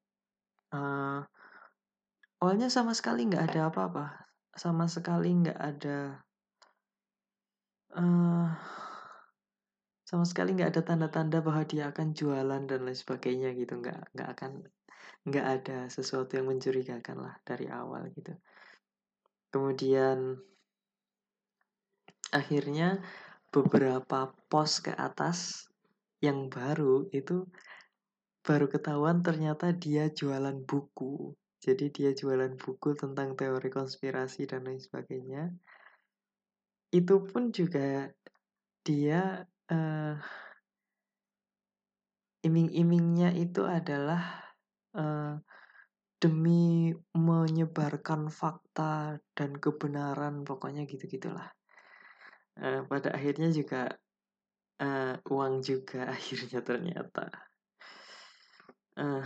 [0.72, 1.20] uh,
[2.40, 4.06] awalnya sama sekali nggak ada apa-apa.
[4.54, 5.98] Sama sekali nggak ada
[7.98, 8.48] uh,
[10.10, 13.78] sama sekali nggak ada tanda-tanda bahwa dia akan jualan dan lain sebagainya gitu.
[13.78, 14.50] Nggak nggak akan
[15.30, 18.34] nggak ada sesuatu yang mencurigakan lah dari awal gitu.
[19.54, 20.34] Kemudian
[22.34, 22.98] akhirnya
[23.54, 25.70] beberapa pos ke atas
[26.18, 27.46] yang baru itu
[28.42, 31.38] baru ketahuan ternyata dia jualan buku.
[31.62, 35.54] Jadi dia jualan buku tentang teori konspirasi dan lain sebagainya.
[36.90, 38.10] Itu pun juga
[38.82, 40.14] dia uh,
[42.44, 44.50] iming-imingnya itu adalah
[44.96, 45.38] uh,
[46.20, 51.48] demi menyebarkan fakta dan kebenaran pokoknya gitu gitulah
[52.61, 53.88] uh, pada akhirnya juga
[54.80, 57.26] uh, uang juga akhirnya ternyata.
[58.98, 59.24] Uh,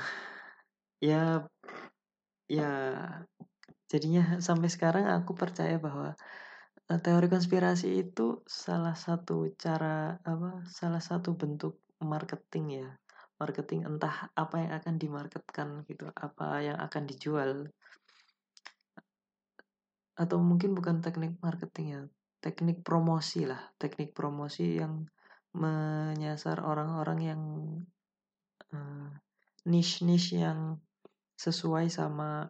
[1.02, 1.42] ya
[2.46, 2.70] ya
[3.88, 6.12] jadinya sampai sekarang aku percaya bahwa
[6.84, 12.88] teori konspirasi itu salah satu cara apa salah satu bentuk marketing ya.
[13.40, 17.50] Marketing entah apa yang akan dimarketkan gitu apa yang akan dijual.
[20.14, 22.02] Atau mungkin bukan teknik marketing ya
[22.44, 25.08] teknik promosi lah teknik promosi yang
[25.56, 27.42] menyasar orang-orang yang
[28.76, 29.08] uh,
[29.64, 30.76] niche-niche yang
[31.40, 32.44] sesuai sama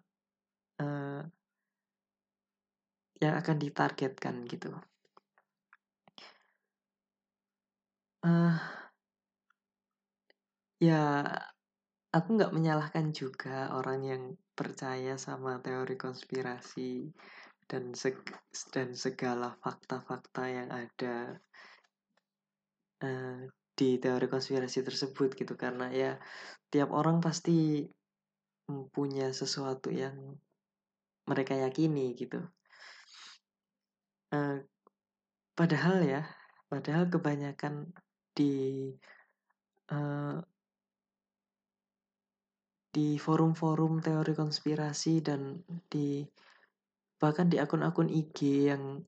[0.82, 1.22] uh,
[3.22, 4.74] yang akan ditargetkan gitu.
[8.24, 8.56] Uh,
[10.80, 11.28] ya,
[12.14, 14.22] aku nggak menyalahkan juga orang yang
[14.54, 17.12] percaya sama teori konspirasi
[17.68, 18.16] dan seg
[18.70, 21.36] dan segala fakta-fakta yang ada
[23.02, 23.40] uh,
[23.74, 26.12] di teori konspirasi tersebut gitu karena ya
[26.70, 27.82] tiap orang pasti
[28.94, 30.38] punya sesuatu yang
[31.28, 32.40] mereka yakini gitu
[35.54, 36.22] Padahal ya,
[36.66, 37.94] padahal kebanyakan
[38.34, 38.90] di
[39.94, 40.42] uh,
[42.94, 46.22] di forum-forum teori konspirasi dan di
[47.18, 49.02] bahkan di akun-akun IG yang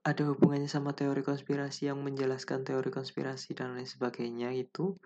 [0.00, 4.96] ada hubungannya sama teori konspirasi yang menjelaskan teori konspirasi dan lain sebagainya itu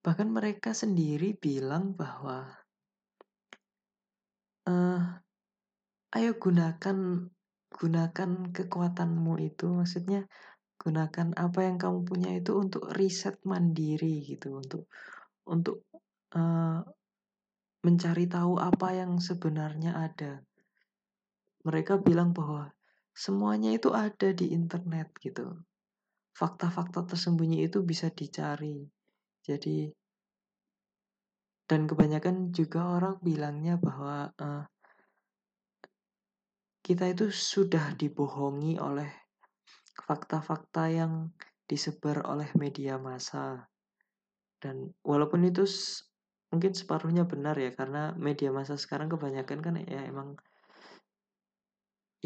[0.00, 2.48] bahkan mereka sendiri bilang bahwa
[4.64, 5.20] uh,
[6.16, 7.28] ayo gunakan
[7.70, 10.26] gunakan kekuatanmu itu maksudnya
[10.80, 14.88] gunakan apa yang kamu punya itu untuk riset mandiri gitu untuk
[15.44, 15.84] untuk
[16.34, 16.80] uh,
[17.80, 20.44] mencari tahu apa yang sebenarnya ada.
[21.64, 22.72] Mereka bilang bahwa
[23.12, 25.60] semuanya itu ada di internet gitu.
[26.32, 28.88] Fakta-fakta tersembunyi itu bisa dicari.
[29.44, 29.88] Jadi
[31.68, 34.64] dan kebanyakan juga orang bilangnya bahwa uh,
[36.90, 39.06] kita itu sudah dibohongi oleh
[39.94, 41.30] fakta-fakta yang
[41.70, 43.70] disebar oleh media massa.
[44.58, 45.62] Dan walaupun itu
[46.50, 50.34] mungkin separuhnya benar ya karena media massa sekarang kebanyakan kan ya emang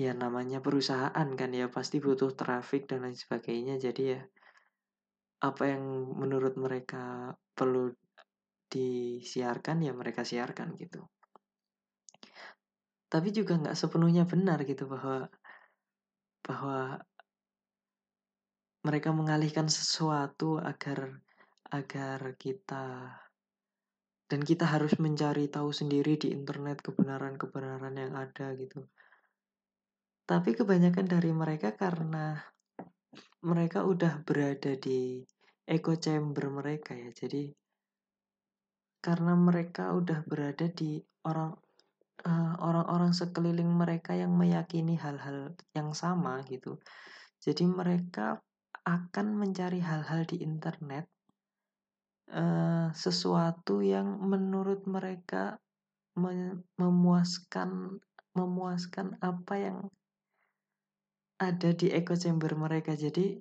[0.00, 4.20] ya namanya perusahaan kan ya pasti butuh traffic dan lain sebagainya jadi ya
[5.44, 5.84] apa yang
[6.16, 7.92] menurut mereka perlu
[8.72, 11.04] disiarkan ya mereka siarkan gitu
[13.14, 15.30] tapi juga nggak sepenuhnya benar gitu bahwa
[16.42, 16.98] bahwa
[18.82, 21.22] mereka mengalihkan sesuatu agar
[21.70, 23.14] agar kita
[24.26, 28.82] dan kita harus mencari tahu sendiri di internet kebenaran-kebenaran yang ada gitu.
[30.26, 32.42] Tapi kebanyakan dari mereka karena
[33.46, 35.22] mereka udah berada di
[35.70, 37.14] echo chamber mereka ya.
[37.14, 37.46] Jadi
[38.98, 40.98] karena mereka udah berada di
[41.28, 41.63] orang
[42.22, 46.78] uh, orang-orang sekeliling mereka yang meyakini hal-hal yang sama gitu.
[47.42, 48.38] Jadi mereka
[48.84, 51.08] akan mencari hal-hal di internet
[52.30, 55.58] uh, sesuatu yang menurut mereka
[56.78, 57.98] memuaskan
[58.38, 59.78] memuaskan apa yang
[61.42, 62.94] ada di echo chamber mereka.
[62.94, 63.34] Jadi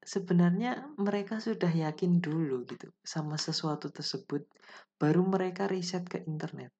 [0.00, 4.48] sebenarnya mereka sudah yakin dulu gitu sama sesuatu tersebut
[4.96, 6.72] baru mereka riset ke internet.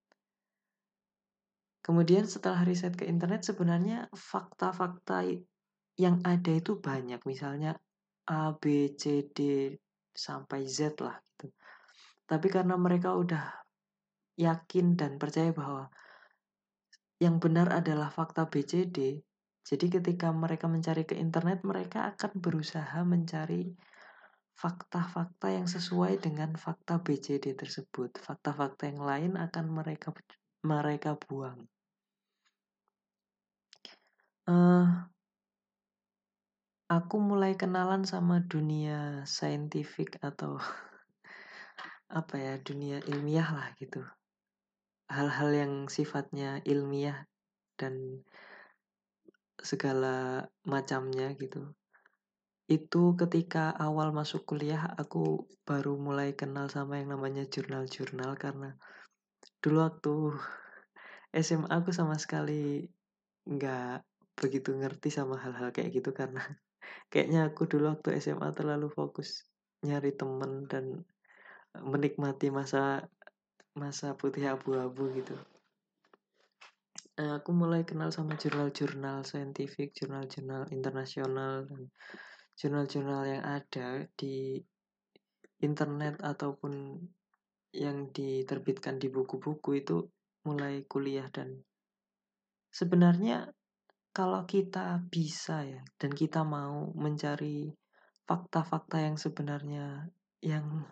[1.81, 5.25] Kemudian setelah riset ke internet sebenarnya fakta-fakta
[5.97, 7.25] yang ada itu banyak.
[7.25, 7.77] Misalnya
[8.29, 9.73] A, B, C, D
[10.13, 11.51] sampai Z lah gitu.
[12.29, 13.65] Tapi karena mereka udah
[14.37, 15.89] yakin dan percaya bahwa
[17.21, 19.21] yang benar adalah fakta B, C, D,
[19.71, 23.71] jadi ketika mereka mencari ke internet, mereka akan berusaha mencari
[24.57, 28.19] fakta-fakta yang sesuai dengan fakta BCD tersebut.
[28.19, 30.11] Fakta-fakta yang lain akan mereka
[30.61, 31.65] mereka buang.
[34.45, 35.09] Uh,
[36.91, 40.59] aku mulai kenalan sama dunia saintifik atau
[42.21, 44.03] apa ya dunia ilmiah lah gitu.
[45.07, 47.27] Hal-hal yang sifatnya ilmiah
[47.79, 48.27] dan
[49.63, 51.73] segala macamnya gitu.
[52.71, 58.79] Itu ketika awal masuk kuliah aku baru mulai kenal sama yang namanya jurnal-jurnal karena
[59.61, 60.15] dulu waktu
[61.31, 62.89] SMA aku sama sekali
[63.47, 64.03] nggak
[64.41, 66.41] begitu ngerti sama hal-hal kayak gitu karena
[67.13, 69.45] kayaknya aku dulu waktu SMA terlalu fokus
[69.85, 71.05] nyari temen dan
[71.77, 73.07] menikmati masa
[73.79, 75.37] masa putih abu-abu gitu.
[77.21, 81.93] Uh, aku mulai kenal sama jurnal-jurnal saintifik, jurnal-jurnal internasional dan
[82.57, 84.59] jurnal-jurnal yang ada di
[85.61, 86.97] internet ataupun
[87.71, 89.97] yang diterbitkan di buku-buku itu
[90.47, 91.63] mulai kuliah dan
[92.73, 93.51] sebenarnya
[94.11, 97.71] kalau kita bisa ya dan kita mau mencari
[98.27, 100.11] fakta-fakta yang sebenarnya
[100.43, 100.87] yang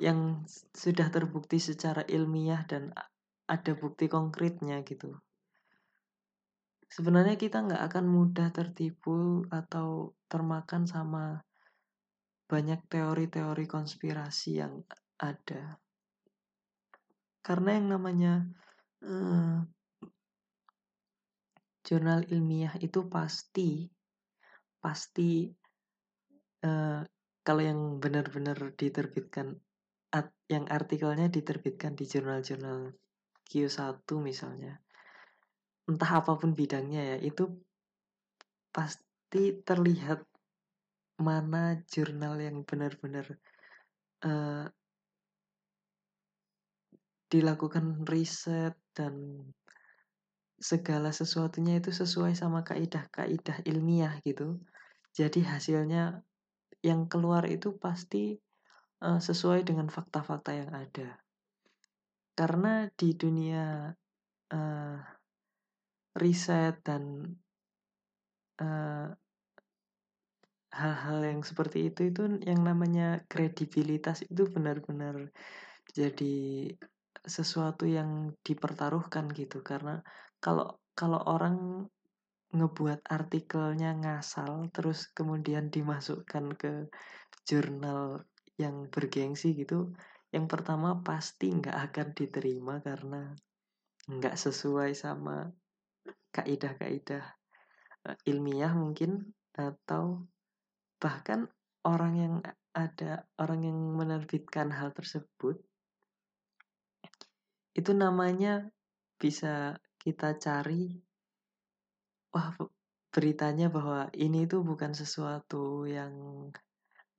[0.00, 0.42] yang
[0.74, 2.90] sudah terbukti secara ilmiah dan
[3.44, 5.12] ada bukti konkretnya gitu
[6.94, 11.42] sebenarnya kita nggak akan mudah tertipu atau termakan sama
[12.46, 14.84] banyak teori-teori konspirasi yang
[15.18, 15.82] ada.
[17.44, 18.34] Karena yang namanya
[19.04, 19.60] uh,
[21.84, 23.84] jurnal ilmiah itu pasti
[24.80, 25.52] pasti
[26.64, 27.04] uh,
[27.44, 29.60] kalau yang benar-benar diterbitkan
[30.48, 32.92] yang artikelnya diterbitkan di jurnal-jurnal
[33.48, 34.80] Q1 misalnya
[35.84, 37.48] entah apa pun bidangnya ya itu
[38.72, 40.24] pasti terlihat
[41.20, 43.26] mana jurnal yang benar-benar
[44.24, 44.66] uh,
[47.28, 49.44] dilakukan riset dan
[50.60, 54.60] segala sesuatunya itu sesuai sama kaidah-kaidah ilmiah gitu.
[55.14, 56.24] Jadi hasilnya
[56.84, 58.36] yang keluar itu pasti
[59.04, 61.20] uh, sesuai dengan fakta-fakta yang ada.
[62.34, 63.94] Karena di dunia
[64.52, 64.98] uh,
[66.14, 67.26] riset dan
[68.62, 69.08] eh,
[70.74, 75.30] hal-hal yang seperti itu itu yang namanya kredibilitas itu benar-benar
[75.94, 76.70] jadi
[77.24, 79.64] sesuatu yang dipertaruhkan gitu.
[79.64, 80.00] Karena
[80.38, 81.88] kalau kalau orang
[82.54, 86.86] ngebuat artikelnya ngasal terus kemudian dimasukkan ke
[87.42, 88.22] jurnal
[88.54, 89.90] yang bergengsi gitu
[90.30, 93.34] yang pertama pasti nggak akan diterima karena
[94.06, 95.50] nggak sesuai sama
[96.30, 97.24] kaidah-kaidah
[98.06, 100.22] uh, ilmiah mungkin atau
[101.02, 101.50] bahkan
[101.82, 102.34] orang yang
[102.74, 105.62] ada orang yang menerbitkan hal tersebut
[107.74, 108.70] itu namanya
[109.18, 111.02] bisa kita cari
[112.34, 112.54] wah
[113.14, 116.50] beritanya bahwa ini itu bukan sesuatu yang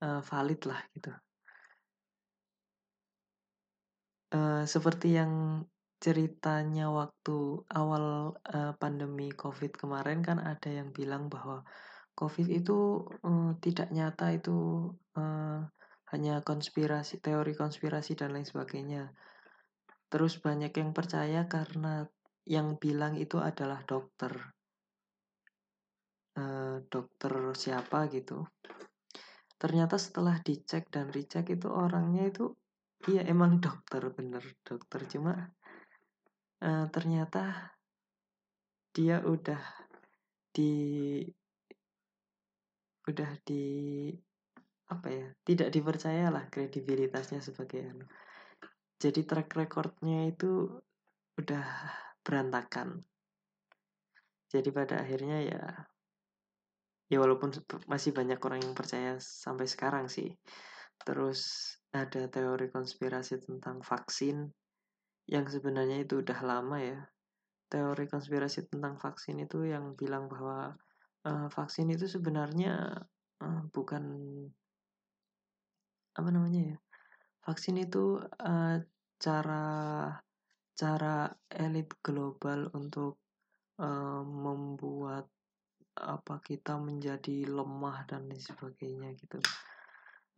[0.04, 1.12] uh, valid lah gitu.
[4.36, 5.64] Uh, seperti yang
[6.04, 11.64] ceritanya waktu awal uh, pandemi covid kemarin kan ada yang bilang bahwa
[12.20, 15.64] covid itu uh, tidak nyata itu uh,
[16.12, 19.16] hanya konspirasi teori konspirasi dan lain sebagainya
[20.10, 22.06] terus banyak yang percaya karena
[22.46, 24.32] yang bilang itu adalah dokter.
[26.36, 28.44] Uh, dokter siapa gitu.
[29.56, 32.52] Ternyata setelah dicek dan dicek itu orangnya itu
[33.08, 35.02] iya emang dokter bener dokter.
[35.10, 35.34] Cuma
[36.62, 37.74] uh, ternyata
[38.96, 39.60] dia udah
[40.56, 41.20] di
[43.06, 43.64] udah di
[44.86, 48.06] apa ya tidak dipercaya lah kredibilitasnya sebagai anu
[48.96, 50.72] jadi track recordnya itu
[51.36, 51.68] udah
[52.24, 53.04] berantakan.
[54.48, 55.64] Jadi pada akhirnya ya
[57.06, 57.54] ya walaupun
[57.86, 60.32] masih banyak orang yang percaya sampai sekarang sih.
[61.04, 64.48] Terus ada teori konspirasi tentang vaksin
[65.28, 67.00] yang sebenarnya itu udah lama ya.
[67.68, 70.72] Teori konspirasi tentang vaksin itu yang bilang bahwa
[71.28, 73.04] uh, vaksin itu sebenarnya
[73.44, 74.04] uh, bukan
[76.16, 76.78] apa namanya ya
[77.46, 78.76] vaksin itu uh,
[79.22, 79.66] cara
[80.76, 83.22] cara elit global untuk
[83.80, 85.30] uh, membuat
[85.96, 89.40] apa kita menjadi lemah dan lain sebagainya gitu.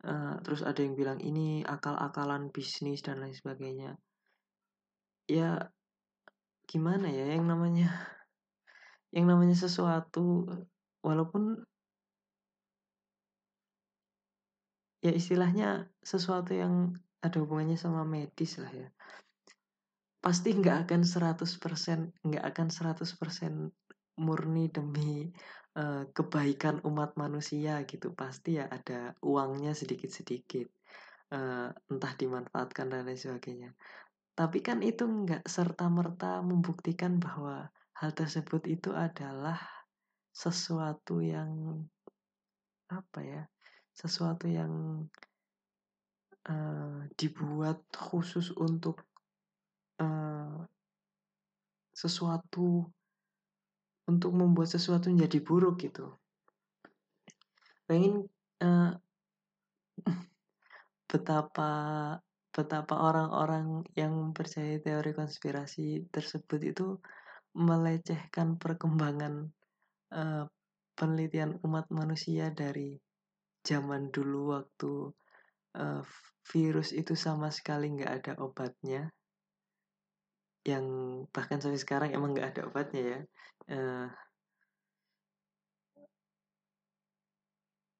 [0.06, 3.98] Uh, terus ada yang bilang ini akal-akalan bisnis dan lain sebagainya.
[5.26, 5.74] Ya
[6.68, 7.90] gimana ya yang namanya
[9.16, 10.46] yang namanya sesuatu
[11.02, 11.64] walaupun
[14.98, 18.88] ya istilahnya sesuatu yang ada hubungannya sama medis lah ya.
[20.18, 25.30] Pasti nggak akan 100% nggak akan 100% murni demi
[25.78, 28.14] uh, kebaikan umat manusia gitu.
[28.14, 30.66] Pasti ya ada uangnya sedikit-sedikit
[31.34, 33.70] uh, entah dimanfaatkan dan lain sebagainya.
[34.34, 39.58] Tapi kan itu nggak serta-merta membuktikan bahwa hal tersebut itu adalah
[40.30, 41.82] sesuatu yang
[42.88, 43.42] apa ya
[43.98, 45.02] sesuatu yang
[46.46, 49.02] uh, dibuat khusus untuk
[49.98, 50.62] uh,
[51.90, 52.86] sesuatu
[54.06, 56.14] untuk membuat sesuatu menjadi buruk gitu.
[57.90, 58.30] Pengen
[58.62, 58.94] uh,
[61.10, 61.70] betapa
[62.54, 66.86] betapa orang-orang yang percaya teori konspirasi tersebut itu
[67.58, 69.50] melecehkan perkembangan
[70.14, 70.46] uh,
[70.94, 72.98] penelitian umat manusia dari
[73.66, 75.12] zaman dulu waktu
[75.78, 76.02] uh,
[76.48, 79.12] virus itu sama sekali nggak ada obatnya.
[80.64, 80.86] Yang
[81.32, 83.20] bahkan sampai sekarang emang nggak ada obatnya ya.
[83.68, 84.08] Uh,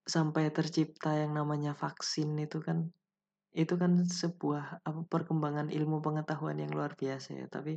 [0.09, 2.89] sampai tercipta yang namanya vaksin itu kan
[3.53, 7.47] itu kan sebuah apa perkembangan ilmu pengetahuan yang luar biasa ya.
[7.49, 7.77] Tapi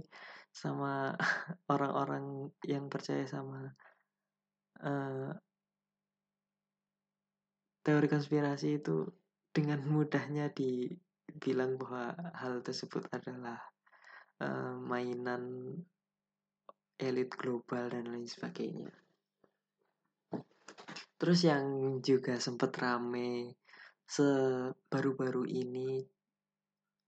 [0.52, 1.16] sama
[1.74, 3.72] orang-orang yang percaya sama
[7.82, 9.10] teori konspirasi itu
[9.52, 13.60] dengan mudahnya dibilang bahwa hal tersebut adalah
[14.40, 15.76] uh, mainan
[17.02, 18.94] elit global dan lain sebagainya.
[21.18, 23.58] Terus yang juga sempat rame
[24.06, 26.02] sebaru-baru ini,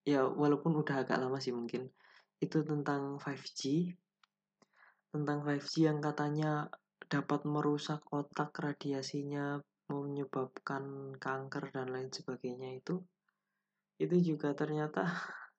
[0.05, 1.89] ya walaupun udah agak lama sih mungkin,
[2.41, 3.93] itu tentang 5G.
[5.13, 6.69] Tentang 5G yang katanya
[7.05, 9.61] dapat merusak otak radiasinya
[9.91, 13.03] menyebabkan kanker dan lain sebagainya itu
[13.99, 15.07] itu juga ternyata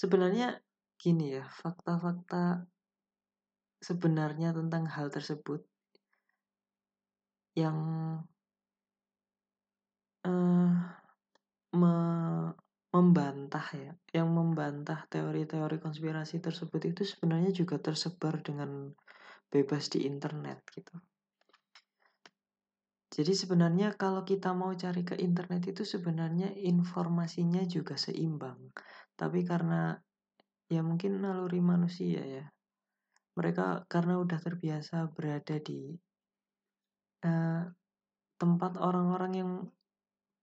[0.00, 0.58] sebenarnya
[0.98, 2.66] gini ya fakta-fakta
[3.84, 5.62] sebenarnya tentang hal tersebut
[7.54, 7.78] yang
[10.26, 10.74] uh,
[11.74, 11.94] me
[12.94, 18.94] membantah ya, yang membantah teori-teori konspirasi tersebut itu sebenarnya juga tersebar dengan
[19.50, 20.94] bebas di internet gitu.
[23.14, 28.74] Jadi sebenarnya kalau kita mau cari ke internet itu sebenarnya informasinya juga seimbang.
[29.14, 29.94] Tapi karena
[30.66, 32.44] ya mungkin naluri manusia ya,
[33.38, 35.94] mereka karena udah terbiasa berada di
[37.22, 37.62] uh,
[38.34, 39.50] tempat orang-orang yang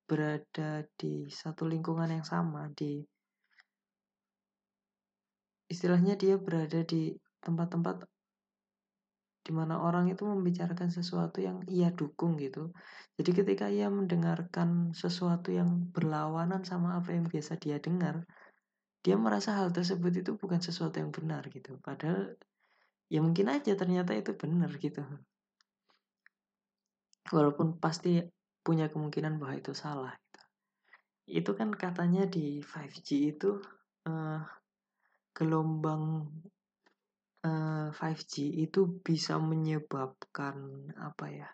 [0.07, 3.03] berada di satu lingkungan yang sama di
[5.71, 8.10] istilahnya dia berada di tempat-tempat
[9.41, 12.69] di mana orang itu membicarakan sesuatu yang ia dukung gitu.
[13.17, 18.25] Jadi ketika ia mendengarkan sesuatu yang berlawanan sama apa yang biasa dia dengar,
[19.01, 21.81] dia merasa hal tersebut itu bukan sesuatu yang benar gitu.
[21.81, 22.37] Padahal
[23.09, 25.01] ya mungkin aja ternyata itu benar gitu.
[27.33, 28.21] Walaupun pasti
[28.61, 30.41] punya kemungkinan bahwa itu salah gitu.
[31.41, 33.57] Itu kan katanya di 5G itu
[34.05, 34.41] uh,
[35.33, 36.29] gelombang
[37.41, 41.49] 5G eh, itu bisa menyebabkan apa ya?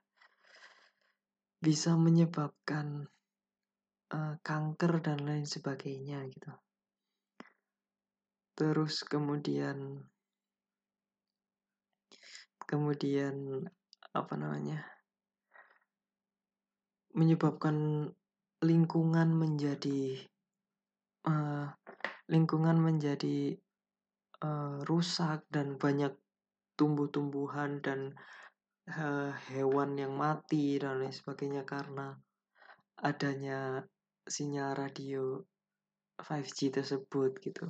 [1.58, 3.08] Bisa menyebabkan
[4.12, 6.52] uh, kanker dan lain sebagainya gitu.
[8.58, 10.04] Terus kemudian
[12.68, 13.64] kemudian
[14.12, 14.84] apa namanya?
[17.18, 18.06] menyebabkan
[18.62, 20.22] lingkungan menjadi
[21.26, 21.66] uh,
[22.30, 23.58] lingkungan menjadi
[24.44, 26.14] uh, rusak dan banyak
[26.78, 28.14] tumbuh-tumbuhan dan
[28.94, 32.14] uh, hewan yang mati dan lain sebagainya karena
[33.02, 33.86] adanya
[34.28, 35.42] sinyal radio
[36.18, 37.70] 5G tersebut gitu.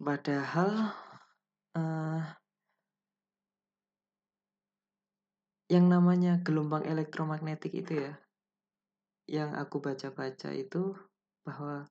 [0.00, 0.96] Padahal
[1.76, 2.24] uh,
[5.68, 8.14] yang namanya gelombang elektromagnetik itu ya,
[9.30, 10.96] yang aku baca-baca itu
[11.44, 11.86] bahwa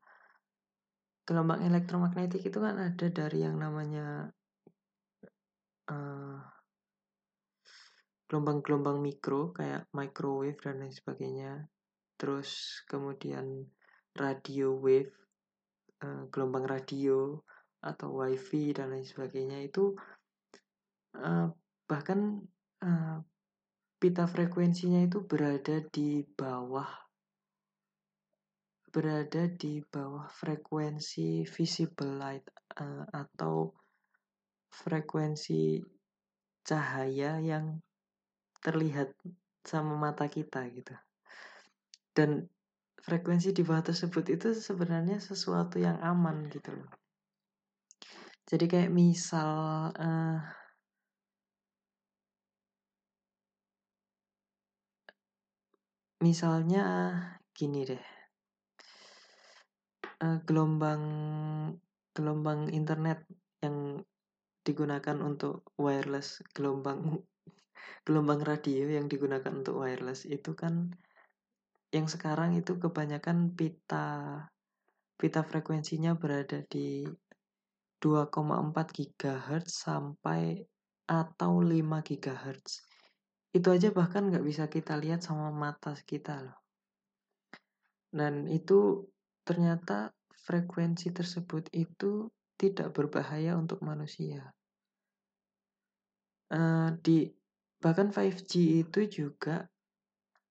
[1.30, 4.34] gelombang elektromagnetik itu kan ada dari yang namanya
[5.86, 6.42] gelombang
[8.30, 11.70] gelombang-gelombang mikro kayak microwave dan lain sebagainya.
[12.18, 13.66] Terus kemudian
[14.18, 15.14] radio wave
[16.02, 17.38] uh, gelombang radio
[17.80, 19.96] atau wifi dan lain sebagainya itu
[21.16, 21.48] uh,
[21.88, 22.44] bahkan
[22.84, 23.18] uh,
[23.98, 27.09] pita frekuensinya itu berada di bawah
[28.90, 32.46] berada di bawah frekuensi visible light
[32.82, 33.70] uh, atau
[34.70, 35.82] frekuensi
[36.66, 37.82] cahaya yang
[38.62, 39.14] terlihat
[39.64, 40.96] sama mata kita gitu.
[42.14, 42.50] Dan
[43.00, 46.92] frekuensi di bawah tersebut itu sebenarnya sesuatu yang aman gitu loh.
[48.50, 50.42] Jadi kayak misal uh,
[56.20, 56.86] misalnya
[57.54, 58.19] gini deh
[60.24, 61.04] uh, gelombang
[62.16, 63.24] gelombang internet
[63.64, 64.04] yang
[64.64, 67.24] digunakan untuk wireless gelombang
[68.08, 70.92] gelombang radio yang digunakan untuk wireless itu kan
[71.90, 74.46] yang sekarang itu kebanyakan pita
[75.20, 77.04] pita frekuensinya berada di
[78.00, 80.64] 2,4 GHz sampai
[81.04, 81.76] atau 5
[82.08, 82.88] GHz.
[83.52, 86.60] Itu aja bahkan nggak bisa kita lihat sama mata kita loh.
[88.08, 89.04] Dan itu
[89.50, 90.14] ternyata
[90.46, 94.46] frekuensi tersebut itu tidak berbahaya untuk manusia.
[96.54, 97.26] Uh, di
[97.82, 99.66] bahkan 5G itu juga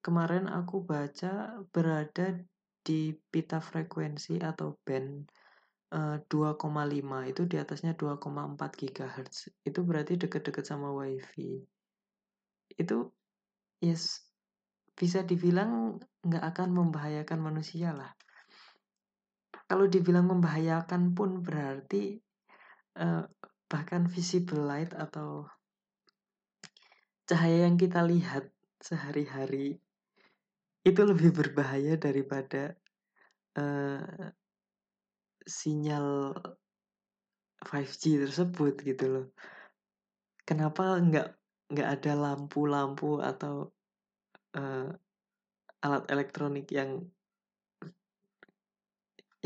[0.03, 2.43] kemarin aku baca berada
[2.83, 5.31] di pita frekuensi atau band
[5.95, 11.63] uh, eh, 2,5 itu di atasnya 2,4 GHz itu berarti deket-deket sama wifi.
[12.75, 13.15] Itu
[13.79, 14.27] yes
[14.99, 18.18] bisa dibilang nggak akan membahayakan manusia lah
[19.69, 22.17] kalau dibilang membahayakan pun berarti
[22.97, 23.29] uh,
[23.69, 25.45] bahkan visible light atau
[27.29, 28.49] cahaya yang kita lihat
[28.81, 29.77] sehari-hari
[30.89, 32.73] itu lebih berbahaya daripada
[33.61, 34.33] uh,
[35.45, 36.33] sinyal
[37.61, 39.27] 5G tersebut gitu loh.
[40.49, 41.29] Kenapa nggak
[41.69, 43.69] nggak ada lampu-lampu atau
[44.57, 44.89] uh,
[45.85, 47.05] alat elektronik yang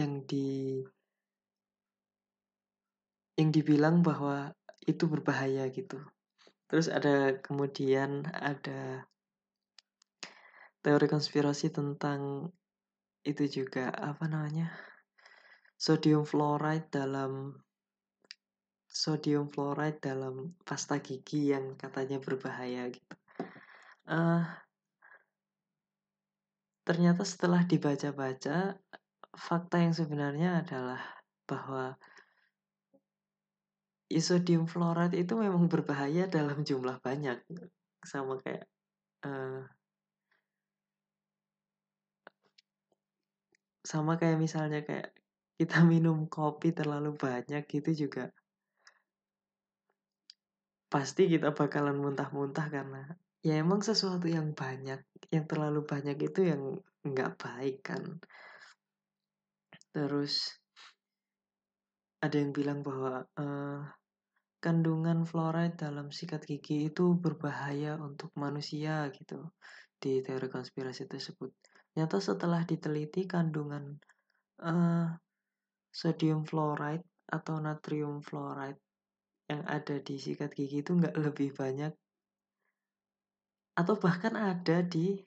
[0.03, 0.82] yang di
[3.38, 4.50] yang dibilang bahwa
[4.82, 6.03] itu berbahaya gitu.
[6.66, 9.07] Terus ada kemudian ada
[10.82, 12.50] teori konspirasi tentang
[13.22, 14.74] itu juga apa namanya?
[15.82, 17.59] sodium fluoride dalam
[18.86, 23.14] sodium fluoride dalam pasta gigi yang katanya berbahaya gitu.
[24.07, 24.46] Uh,
[26.86, 28.78] ternyata setelah dibaca-baca
[29.32, 31.00] fakta yang sebenarnya adalah
[31.48, 31.96] bahwa
[34.12, 37.40] isodium fluoride itu memang berbahaya dalam jumlah banyak
[38.04, 38.68] sama kayak
[39.24, 39.64] uh,
[43.82, 45.16] sama kayak misalnya kayak
[45.56, 48.28] kita minum kopi terlalu banyak gitu juga
[50.92, 55.00] pasti kita bakalan muntah-muntah karena ya emang sesuatu yang banyak
[55.32, 56.62] yang terlalu banyak itu yang
[57.00, 58.20] nggak baik kan
[59.93, 60.49] terus
[62.22, 63.82] ada yang bilang bahwa uh,
[64.62, 69.51] kandungan fluoride dalam sikat gigi itu berbahaya untuk manusia gitu
[69.99, 71.51] di teori konspirasi tersebut.
[71.99, 73.99] Nyata setelah diteliti kandungan
[74.62, 75.11] uh,
[75.90, 78.78] sodium fluoride atau natrium fluoride
[79.51, 81.93] yang ada di sikat gigi itu nggak lebih banyak
[83.72, 85.20] atau bahkan ada di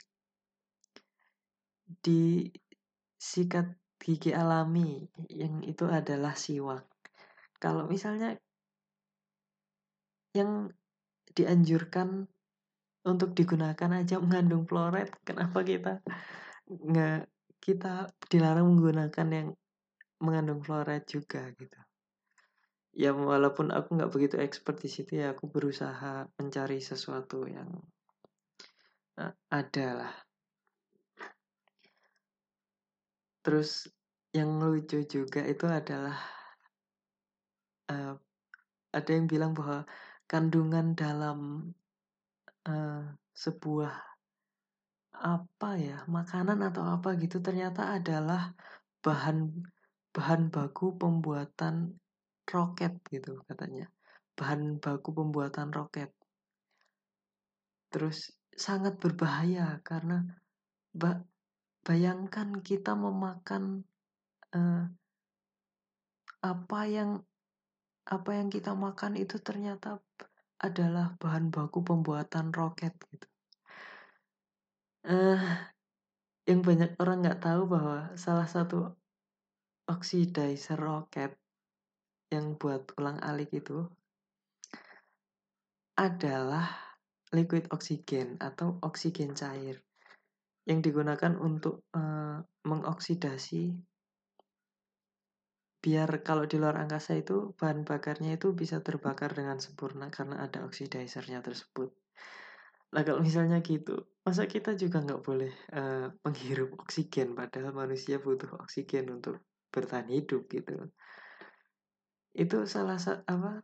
[2.02, 2.50] di
[3.18, 3.68] sikat
[4.06, 5.02] gigi alami
[5.34, 6.86] yang itu adalah siwak.
[7.58, 8.38] Kalau misalnya
[10.38, 10.70] yang
[11.34, 12.30] dianjurkan
[13.02, 16.06] untuk digunakan aja mengandung fluoride, kenapa kita
[16.70, 17.26] nggak
[17.58, 19.50] kita dilarang menggunakan yang
[20.22, 21.82] mengandung fluoride juga gitu.
[22.94, 27.68] Ya walaupun aku nggak begitu expert di situ ya aku berusaha mencari sesuatu yang
[29.18, 30.14] uh, ada lah.
[33.46, 33.86] Terus
[34.34, 36.18] yang lucu juga itu adalah
[37.94, 38.18] uh,
[38.90, 39.86] ada yang bilang bahwa
[40.26, 41.70] kandungan dalam
[42.66, 43.06] uh,
[43.38, 43.94] sebuah
[45.16, 48.52] apa ya makanan atau apa gitu ternyata adalah
[49.06, 49.48] bahan
[50.10, 52.02] bahan baku pembuatan
[52.50, 53.94] roket gitu katanya.
[54.34, 56.10] Bahan baku pembuatan roket.
[57.94, 60.26] Terus sangat berbahaya karena
[61.86, 63.86] bayangkan kita memakan
[64.58, 64.90] uh,
[66.42, 67.22] apa yang
[68.10, 70.02] apa yang kita makan itu ternyata
[70.58, 73.28] adalah bahan baku pembuatan roket gitu.
[75.06, 75.38] Uh,
[76.50, 78.94] yang banyak orang nggak tahu bahwa salah satu
[79.86, 81.38] oxidizer roket
[82.34, 83.86] yang buat ulang alik itu
[85.94, 86.98] adalah
[87.30, 89.86] liquid oksigen atau oksigen cair
[90.66, 93.78] yang digunakan untuk uh, mengoksidasi
[95.86, 100.66] biar kalau di luar angkasa itu bahan bakarnya itu bisa terbakar dengan sempurna karena ada
[100.66, 101.94] oxidizernya tersebut.
[102.90, 108.50] Nah kalau misalnya gitu, masa kita juga nggak boleh uh, menghirup oksigen padahal manusia butuh
[108.58, 110.90] oksigen untuk bertahan hidup gitu.
[112.34, 113.62] Itu salah satu apa?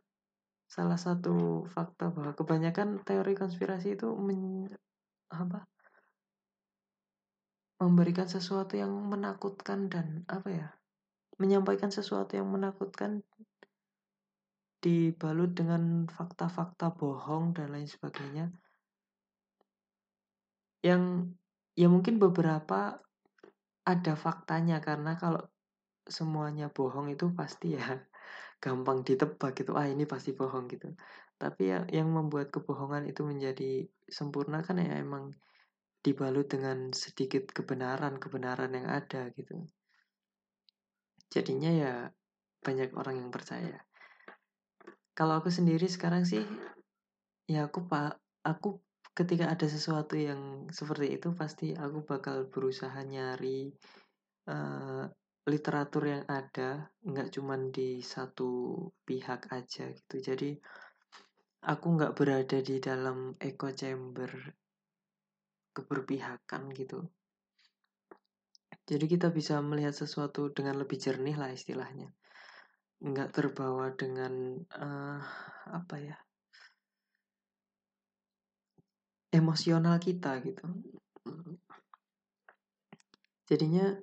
[0.70, 4.70] Salah satu fakta bahwa kebanyakan teori konspirasi itu men,
[5.34, 5.71] apa?
[7.82, 10.68] Memberikan sesuatu yang menakutkan dan apa ya?
[11.42, 13.26] menyampaikan sesuatu yang menakutkan
[14.82, 18.50] dibalut dengan fakta-fakta bohong dan lain sebagainya
[20.82, 21.34] yang
[21.78, 22.98] ya mungkin beberapa
[23.86, 25.42] ada faktanya karena kalau
[26.06, 27.82] semuanya bohong itu pasti ya
[28.62, 30.90] gampang ditebak gitu ah ini pasti bohong gitu
[31.38, 35.34] tapi ya yang membuat kebohongan itu menjadi sempurna kan ya emang
[36.02, 39.62] dibalut dengan sedikit kebenaran kebenaran yang ada gitu.
[41.30, 41.94] Jadinya ya
[42.60, 43.78] banyak orang yang percaya.
[45.14, 46.42] Kalau aku sendiri sekarang sih
[47.46, 48.82] ya aku pak aku
[49.12, 53.70] ketika ada sesuatu yang seperti itu pasti aku bakal berusaha nyari
[54.48, 55.04] uh,
[55.46, 60.16] literatur yang ada nggak cuman di satu pihak aja gitu.
[60.22, 60.54] Jadi
[61.66, 64.30] aku nggak berada di dalam echo chamber
[65.72, 67.08] keberpihakan gitu
[68.82, 72.10] jadi kita bisa melihat sesuatu dengan lebih jernih lah istilahnya.
[73.02, 75.22] Nggak terbawa dengan uh,
[75.70, 76.16] apa ya
[79.30, 80.66] emosional kita gitu.
[83.46, 83.96] Jadinya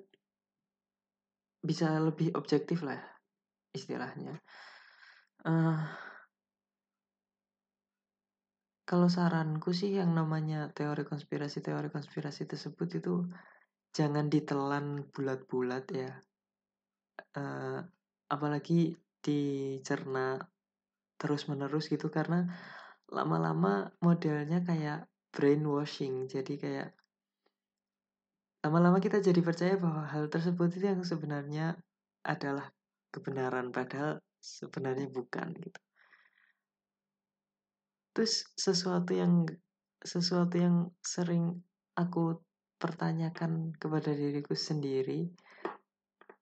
[1.60, 2.98] bisa lebih objektif lah
[3.76, 4.40] istilahnya.
[5.44, 5.86] Uh,
[8.90, 13.22] kalau saranku sih yang namanya teori konspirasi teori konspirasi tersebut itu
[13.94, 16.10] jangan ditelan bulat-bulat ya.
[17.38, 17.86] Uh,
[18.26, 20.42] apalagi dicerna
[21.22, 22.50] terus-menerus gitu karena
[23.14, 26.26] lama-lama modelnya kayak brainwashing.
[26.26, 26.90] Jadi kayak
[28.66, 31.78] lama-lama kita jadi percaya bahwa hal tersebut itu yang sebenarnya
[32.26, 32.66] adalah
[33.14, 35.78] kebenaran padahal sebenarnya bukan gitu
[38.10, 39.46] terus sesuatu yang
[40.00, 41.60] sesuatu yang sering
[41.94, 42.40] aku
[42.80, 45.28] pertanyakan kepada diriku sendiri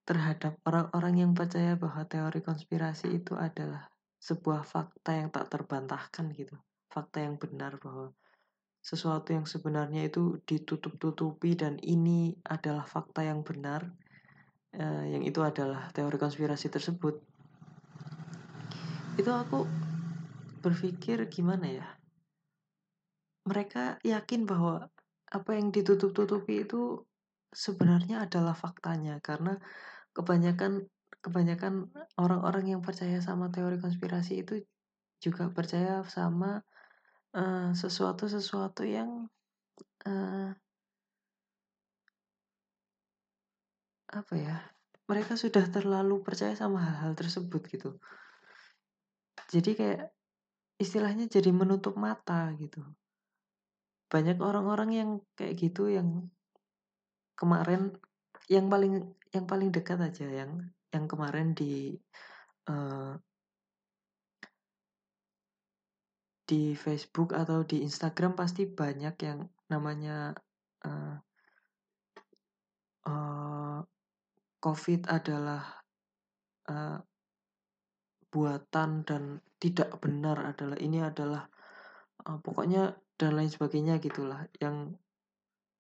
[0.07, 3.91] terhadap orang-orang yang percaya bahwa teori konspirasi itu adalah
[4.23, 6.57] sebuah fakta yang tak terbantahkan gitu.
[6.89, 8.15] Fakta yang benar bahwa
[8.81, 13.93] sesuatu yang sebenarnya itu ditutup-tutupi dan ini adalah fakta yang benar.
[14.73, 17.21] Eh, yang itu adalah teori konspirasi tersebut.
[19.21, 19.67] Itu aku
[20.61, 21.89] berpikir gimana ya?
[23.49, 24.93] Mereka yakin bahwa
[25.29, 27.05] apa yang ditutup-tutupi itu
[27.53, 29.57] sebenarnya adalah faktanya karena
[30.13, 30.89] kebanyakan
[31.25, 31.91] kebanyakan
[32.21, 34.63] orang-orang yang percaya sama teori konspirasi itu
[35.19, 36.63] juga percaya sama
[37.35, 39.27] uh, sesuatu-sesuatu yang
[40.07, 40.51] uh,
[44.09, 44.57] apa ya
[45.05, 47.91] mereka sudah terlalu percaya sama hal-hal tersebut gitu
[49.53, 50.03] jadi kayak
[50.79, 52.81] istilahnya jadi menutup mata gitu.
[54.09, 56.31] Banyak orang-orang yang kayak gitu yang
[57.35, 57.95] kemarin
[58.49, 59.05] yang paling
[59.35, 61.99] yang paling dekat aja yang yang kemarin di
[62.71, 63.19] uh,
[66.49, 70.33] di Facebook atau di Instagram pasti banyak yang namanya
[70.89, 71.21] uh,
[73.05, 73.85] uh,
[74.59, 75.85] COVID adalah
[76.73, 76.99] uh,
[78.33, 81.47] buatan dan tidak benar adalah ini adalah
[82.27, 84.95] uh, pokoknya dan lain sebagainya gitulah yang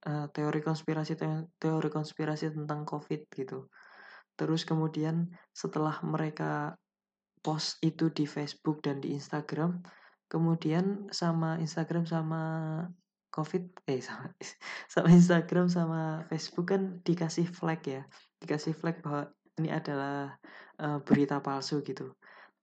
[0.07, 1.15] uh, teori konspirasi
[1.59, 3.71] teori konspirasi tentang COVID gitu.
[4.39, 6.75] Terus kemudian setelah mereka
[7.43, 9.83] post itu di Facebook dan di Instagram,
[10.27, 12.43] kemudian sama Instagram sama
[13.31, 14.35] COVID eh sama
[14.93, 18.03] sama Instagram sama Facebook kan dikasih flag ya,
[18.43, 20.39] dikasih flag bahwa ini adalah
[20.79, 22.15] uh, berita palsu gitu.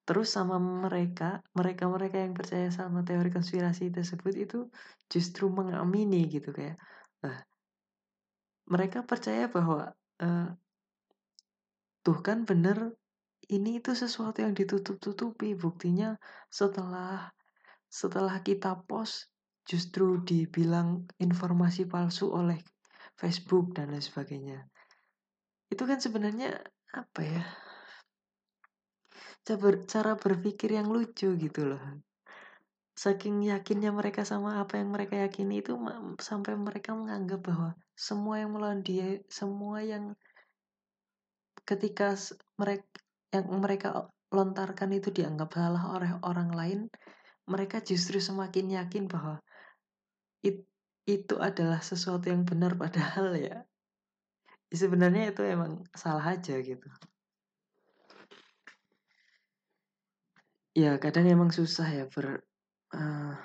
[0.06, 4.70] Terus sama mereka, mereka-mereka yang percaya sama teori konspirasi tersebut itu
[5.10, 6.78] justru mengamini gitu kayak
[7.26, 7.42] Nah,
[8.70, 9.90] mereka percaya bahwa
[10.22, 10.50] uh,
[12.06, 12.94] tuh kan bener
[13.50, 15.58] ini itu sesuatu yang ditutup-tutupi.
[15.58, 16.18] Buktinya
[16.54, 17.34] setelah
[17.90, 19.34] setelah kita post
[19.66, 22.62] justru dibilang informasi palsu oleh
[23.18, 24.70] Facebook dan lain sebagainya.
[25.74, 26.62] Itu kan sebenarnya
[26.94, 27.42] apa ya?
[29.46, 31.82] Cara berpikir yang lucu gitu loh.
[32.98, 35.78] Saking yakinnya mereka sama apa yang mereka yakini itu
[36.18, 40.18] sampai mereka menganggap bahwa semua yang melawan dia semua yang
[41.62, 42.18] ketika
[42.58, 42.90] mereka
[43.30, 46.80] yang mereka lontarkan itu dianggap salah oleh orang lain
[47.46, 49.38] mereka justru semakin yakin bahwa
[50.42, 50.66] it,
[51.06, 53.62] itu adalah sesuatu yang benar padahal ya.
[54.74, 56.90] Sebenarnya itu emang salah aja gitu
[60.76, 62.44] ya kadang emang susah ya ber
[62.92, 63.36] uh,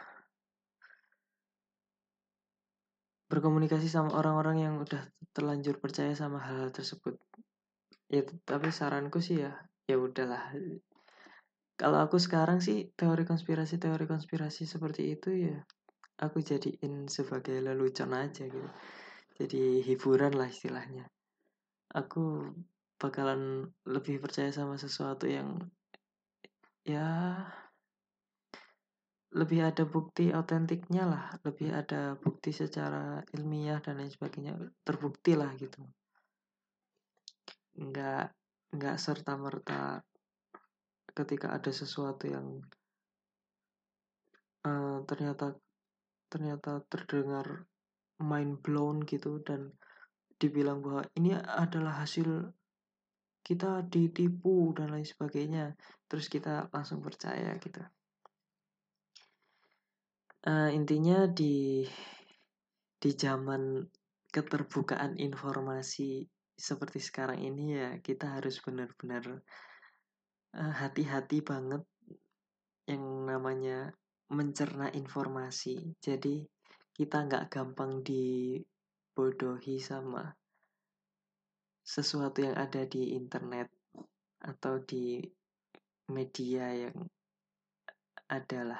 [3.30, 7.14] berkomunikasi sama orang-orang yang udah terlanjur percaya sama hal-hal tersebut.
[8.10, 9.54] Ya tapi saranku sih ya
[9.86, 10.50] ya udahlah.
[11.78, 15.62] Kalau aku sekarang sih teori konspirasi teori konspirasi seperti itu ya
[16.18, 18.70] aku jadiin sebagai lelucon aja gitu.
[19.38, 21.06] Jadi hiburan lah istilahnya.
[21.94, 22.50] Aku
[23.00, 25.56] bakalan lebih percaya sama sesuatu yang
[26.90, 27.08] ya
[29.30, 35.54] lebih ada bukti autentiknya lah, lebih ada bukti secara ilmiah dan lain sebagainya, terbukti lah
[35.54, 35.78] gitu.
[37.78, 38.34] Enggak
[38.74, 40.02] enggak serta merta
[41.14, 42.58] ketika ada sesuatu yang
[44.66, 45.54] uh, ternyata
[46.30, 47.66] ternyata terdengar
[48.18, 49.74] mind blown gitu dan
[50.42, 52.50] dibilang bahwa ini adalah hasil
[53.40, 55.74] kita ditipu dan lain sebagainya
[56.06, 57.80] terus kita langsung percaya gitu.
[60.40, 61.84] Uh, intinya di
[63.00, 63.84] di zaman
[64.32, 66.24] keterbukaan informasi
[66.56, 69.40] seperti sekarang ini ya kita harus benar-benar
[70.56, 71.84] uh, hati-hati banget
[72.88, 73.92] yang namanya
[74.30, 75.96] mencerna informasi.
[75.98, 76.44] Jadi
[76.92, 80.39] kita nggak gampang dibodohi sama
[81.90, 83.66] sesuatu yang ada di internet
[84.46, 85.18] atau di
[86.14, 86.94] media yang
[88.30, 88.78] adalah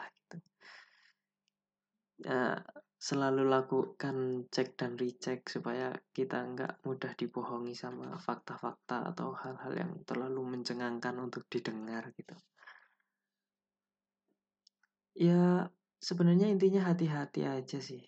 [2.31, 2.59] uh,
[3.01, 9.93] selalu lakukan cek dan recheck supaya kita nggak mudah dibohongi sama fakta-fakta atau hal-hal yang
[10.07, 12.37] terlalu mencengangkan untuk didengar gitu.
[15.19, 15.67] Ya
[15.99, 18.07] sebenarnya intinya hati-hati aja sih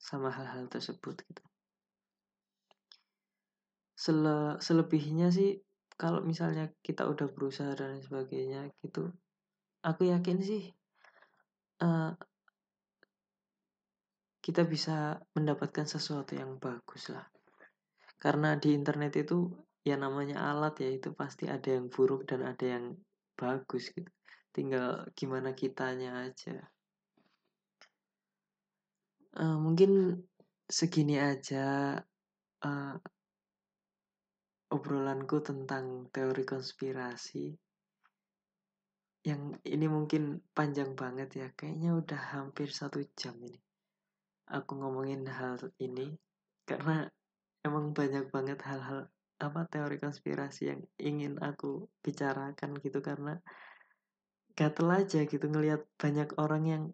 [0.00, 1.42] sama hal-hal tersebut gitu.
[4.02, 5.62] Sele selebihnya sih
[5.94, 9.14] kalau misalnya kita udah berusaha dan sebagainya gitu,
[9.86, 10.74] aku yakin sih
[11.86, 12.10] uh,
[14.42, 17.22] kita bisa mendapatkan sesuatu yang bagus lah.
[18.18, 19.54] Karena di internet itu
[19.86, 22.98] ya namanya alat ya itu pasti ada yang buruk dan ada yang
[23.38, 24.10] bagus gitu.
[24.50, 26.58] Tinggal gimana kitanya aja.
[29.38, 30.22] Uh, mungkin
[30.66, 31.96] segini aja
[32.66, 32.94] uh,
[34.72, 37.52] obrolanku tentang teori konspirasi
[39.22, 41.48] yang ini mungkin panjang banget ya.
[41.54, 43.60] Kayaknya udah hampir satu jam ini
[44.52, 46.12] aku ngomongin hal ini
[46.68, 47.08] karena
[47.62, 49.08] emang banyak banget hal-hal
[49.42, 52.98] apa teori konspirasi yang ingin aku bicarakan gitu.
[52.98, 53.38] Karena
[54.58, 56.84] gatel aja gitu ngelihat banyak orang yang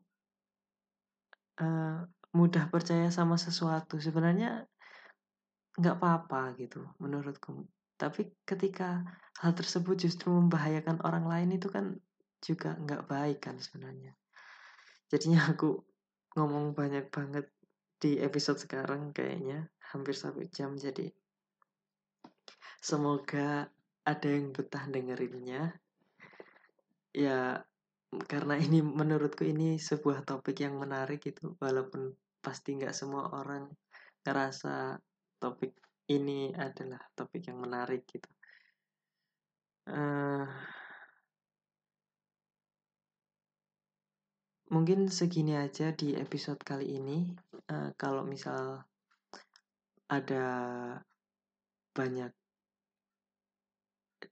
[1.61, 2.05] uh,
[2.37, 3.97] mudah percaya sama sesuatu.
[3.97, 4.68] Sebenarnya
[5.79, 7.64] nggak apa-apa gitu menurutku.
[7.99, 9.03] Tapi ketika
[9.39, 11.95] hal tersebut justru membahayakan orang lain itu kan
[12.43, 14.14] juga nggak baik kan sebenarnya.
[15.11, 15.83] Jadinya aku
[16.35, 17.47] ngomong banyak banget
[17.99, 21.11] di episode sekarang kayaknya hampir satu jam jadi
[22.79, 23.66] semoga
[24.07, 25.74] ada yang betah dengerinnya.
[27.11, 27.66] Ya
[28.09, 33.68] karena ini menurutku ini sebuah topik yang menarik gitu walaupun pasti nggak semua orang
[34.24, 34.97] ngerasa
[35.39, 35.74] topik
[36.11, 38.28] ini adalah topik yang menarik gitu.
[39.89, 40.45] Uh,
[44.68, 47.32] mungkin segini aja di episode kali ini.
[47.68, 48.84] Uh, kalau misal
[50.09, 50.47] ada
[51.93, 52.32] banyak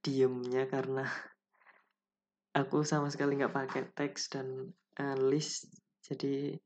[0.01, 1.05] diemnya karena
[2.61, 5.69] aku sama sekali nggak pakai teks dan uh, list
[6.01, 6.57] jadi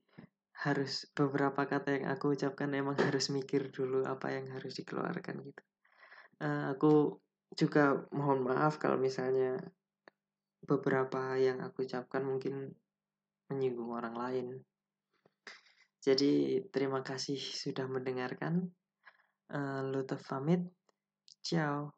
[0.61, 5.63] harus beberapa kata yang aku ucapkan emang harus mikir dulu apa yang harus dikeluarkan gitu.
[6.41, 7.17] Uh, aku
[7.57, 9.57] juga mohon maaf kalau misalnya
[10.61, 12.77] beberapa yang aku ucapkan mungkin
[13.49, 14.47] menyinggung orang lain.
[16.01, 18.69] Jadi terima kasih sudah mendengarkan.
[19.51, 20.63] Uh, Lutuf pamit.
[21.41, 21.97] Ciao